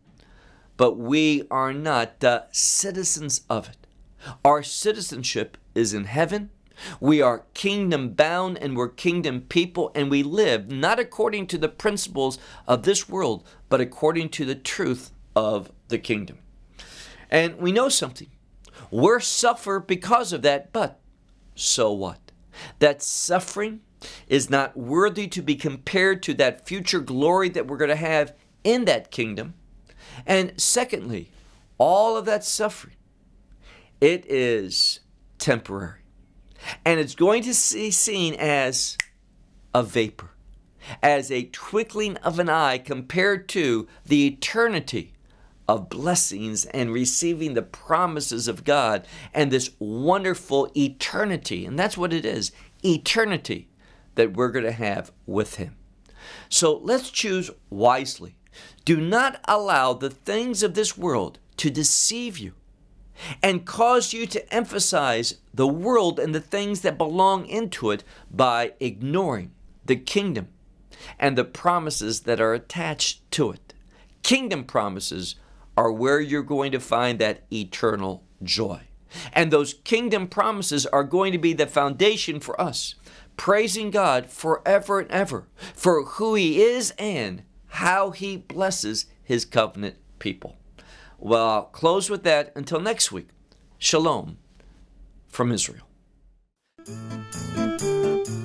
but 0.77 0.97
we 0.97 1.43
are 1.51 1.73
not 1.73 2.23
uh, 2.23 2.43
citizens 2.51 3.41
of 3.49 3.67
it. 3.67 3.85
Our 4.45 4.63
citizenship 4.63 5.57
is 5.75 5.93
in 5.93 6.05
heaven. 6.05 6.51
We 7.01 7.21
are 7.21 7.43
kingdom 7.53 8.11
bound 8.11 8.57
and 8.59 8.77
we're 8.77 8.87
kingdom 8.87 9.41
people, 9.41 9.91
and 9.93 10.09
we 10.09 10.23
live 10.23 10.71
not 10.71 11.01
according 11.01 11.47
to 11.47 11.57
the 11.57 11.67
principles 11.67 12.39
of 12.65 12.83
this 12.83 13.09
world, 13.09 13.45
but 13.67 13.81
according 13.81 14.29
to 14.29 14.45
the 14.45 14.55
truth 14.55 15.11
of 15.35 15.69
the 15.89 15.99
kingdom. 15.99 16.37
And 17.29 17.57
we 17.57 17.73
know 17.73 17.89
something. 17.89 18.29
We're 18.89 19.19
suffer 19.19 19.81
because 19.81 20.31
of 20.31 20.43
that, 20.43 20.71
but 20.71 21.01
so 21.55 21.91
what? 21.91 22.31
That 22.79 23.03
suffering 23.03 23.81
is 24.29 24.49
not 24.49 24.77
worthy 24.77 25.27
to 25.27 25.41
be 25.41 25.55
compared 25.55 26.23
to 26.23 26.33
that 26.35 26.67
future 26.67 26.99
glory 26.99 27.49
that 27.49 27.67
we're 27.67 27.77
going 27.77 27.89
to 27.89 27.95
have 27.95 28.33
in 28.63 28.85
that 28.85 29.11
kingdom. 29.11 29.55
And 30.25 30.53
secondly, 30.57 31.31
all 31.77 32.15
of 32.15 32.25
that 32.25 32.43
suffering, 32.43 32.95
it 33.99 34.25
is 34.29 34.99
temporary. 35.39 35.99
And 36.85 36.99
it's 36.99 37.15
going 37.15 37.43
to 37.43 37.73
be 37.73 37.91
seen 37.91 38.35
as 38.35 38.97
a 39.73 39.81
vapor, 39.81 40.31
as 41.01 41.31
a 41.31 41.45
twinkling 41.45 42.17
of 42.17 42.37
an 42.37 42.49
eye 42.49 42.77
compared 42.77 43.47
to 43.49 43.87
the 44.05 44.27
eternity 44.27 45.13
of 45.67 45.89
blessings 45.89 46.65
and 46.65 46.91
receiving 46.91 47.53
the 47.53 47.61
promises 47.61 48.47
of 48.47 48.63
God 48.63 49.07
and 49.33 49.51
this 49.51 49.71
wonderful 49.79 50.71
eternity. 50.75 51.65
And 51.65 51.77
that's 51.79 51.97
what 51.97 52.11
it 52.11 52.25
is 52.25 52.51
eternity 52.83 53.68
that 54.19 54.35
we're 54.35 54.51
going 54.51 54.65
to 54.65 54.71
have 54.71 55.13
with 55.25 55.55
Him. 55.55 55.77
So 56.49 56.77
let's 56.77 57.09
choose 57.09 57.49
wisely. 57.69 58.35
Do 58.83 58.99
not 58.99 59.39
allow 59.45 59.93
the 59.93 60.09
things 60.09 60.61
of 60.61 60.73
this 60.73 60.97
world 60.97 61.39
to 61.55 61.69
deceive 61.69 62.37
you 62.37 62.53
and 63.41 63.65
cause 63.65 64.11
you 64.11 64.25
to 64.27 64.53
emphasize 64.53 65.35
the 65.53 65.67
world 65.67 66.19
and 66.19 66.35
the 66.35 66.41
things 66.41 66.81
that 66.81 66.97
belong 66.97 67.45
into 67.45 67.91
it 67.91 68.03
by 68.29 68.73
ignoring 68.81 69.51
the 69.85 69.95
kingdom 69.95 70.49
and 71.17 71.37
the 71.37 71.45
promises 71.45 72.21
that 72.21 72.41
are 72.41 72.53
attached 72.53 73.29
to 73.31 73.51
it. 73.51 73.73
Kingdom 74.21 74.65
promises 74.65 75.35
are 75.77 75.93
where 75.93 76.19
you're 76.19 76.43
going 76.43 76.73
to 76.73 76.79
find 76.79 77.19
that 77.19 77.43
eternal 77.53 78.25
joy. 78.43 78.81
And 79.33 79.49
those 79.49 79.73
kingdom 79.73 80.27
promises 80.27 80.85
are 80.85 81.03
going 81.03 81.31
to 81.31 81.37
be 81.37 81.53
the 81.53 81.67
foundation 81.67 82.39
for 82.39 82.59
us, 82.59 82.95
praising 83.39 83.89
God 83.89 84.25
forever 84.27 84.99
and 84.99 85.09
ever 85.09 85.47
for 85.73 86.03
who 86.03 86.35
He 86.35 86.61
is 86.61 86.93
and 86.99 87.41
how 87.67 88.11
He 88.11 88.35
blesses 88.35 89.05
His 89.23 89.45
covenant 89.45 89.95
people. 90.19 90.57
Well, 91.17 91.47
I'll 91.47 91.63
close 91.63 92.09
with 92.09 92.23
that 92.23 92.51
until 92.55 92.81
next 92.81 93.13
week. 93.13 93.29
Shalom 93.77 94.37
from 95.29 95.53
Israel. 95.53 95.87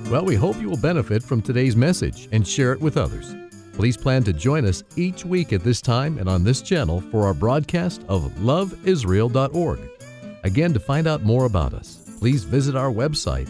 Well, 0.09 0.23
we 0.23 0.35
hope 0.35 0.61
you 0.61 0.69
will 0.69 0.77
benefit 0.77 1.21
from 1.21 1.41
today's 1.41 1.75
message 1.75 2.29
and 2.31 2.47
share 2.47 2.71
it 2.71 2.79
with 2.79 2.95
others. 2.95 3.35
Please 3.73 3.97
plan 3.97 4.23
to 4.23 4.31
join 4.31 4.65
us 4.65 4.81
each 4.95 5.25
week 5.25 5.51
at 5.51 5.61
this 5.61 5.81
time 5.81 6.17
and 6.19 6.29
on 6.29 6.45
this 6.45 6.61
channel 6.61 7.01
for 7.11 7.25
our 7.25 7.33
broadcast 7.33 8.05
of 8.07 8.23
loveisrael.org. 8.35 9.79
Again, 10.45 10.73
to 10.73 10.79
find 10.79 11.05
out 11.05 11.23
more 11.23 11.45
about 11.45 11.73
us, 11.73 12.15
please 12.17 12.45
visit 12.45 12.77
our 12.77 12.91
website, 12.91 13.49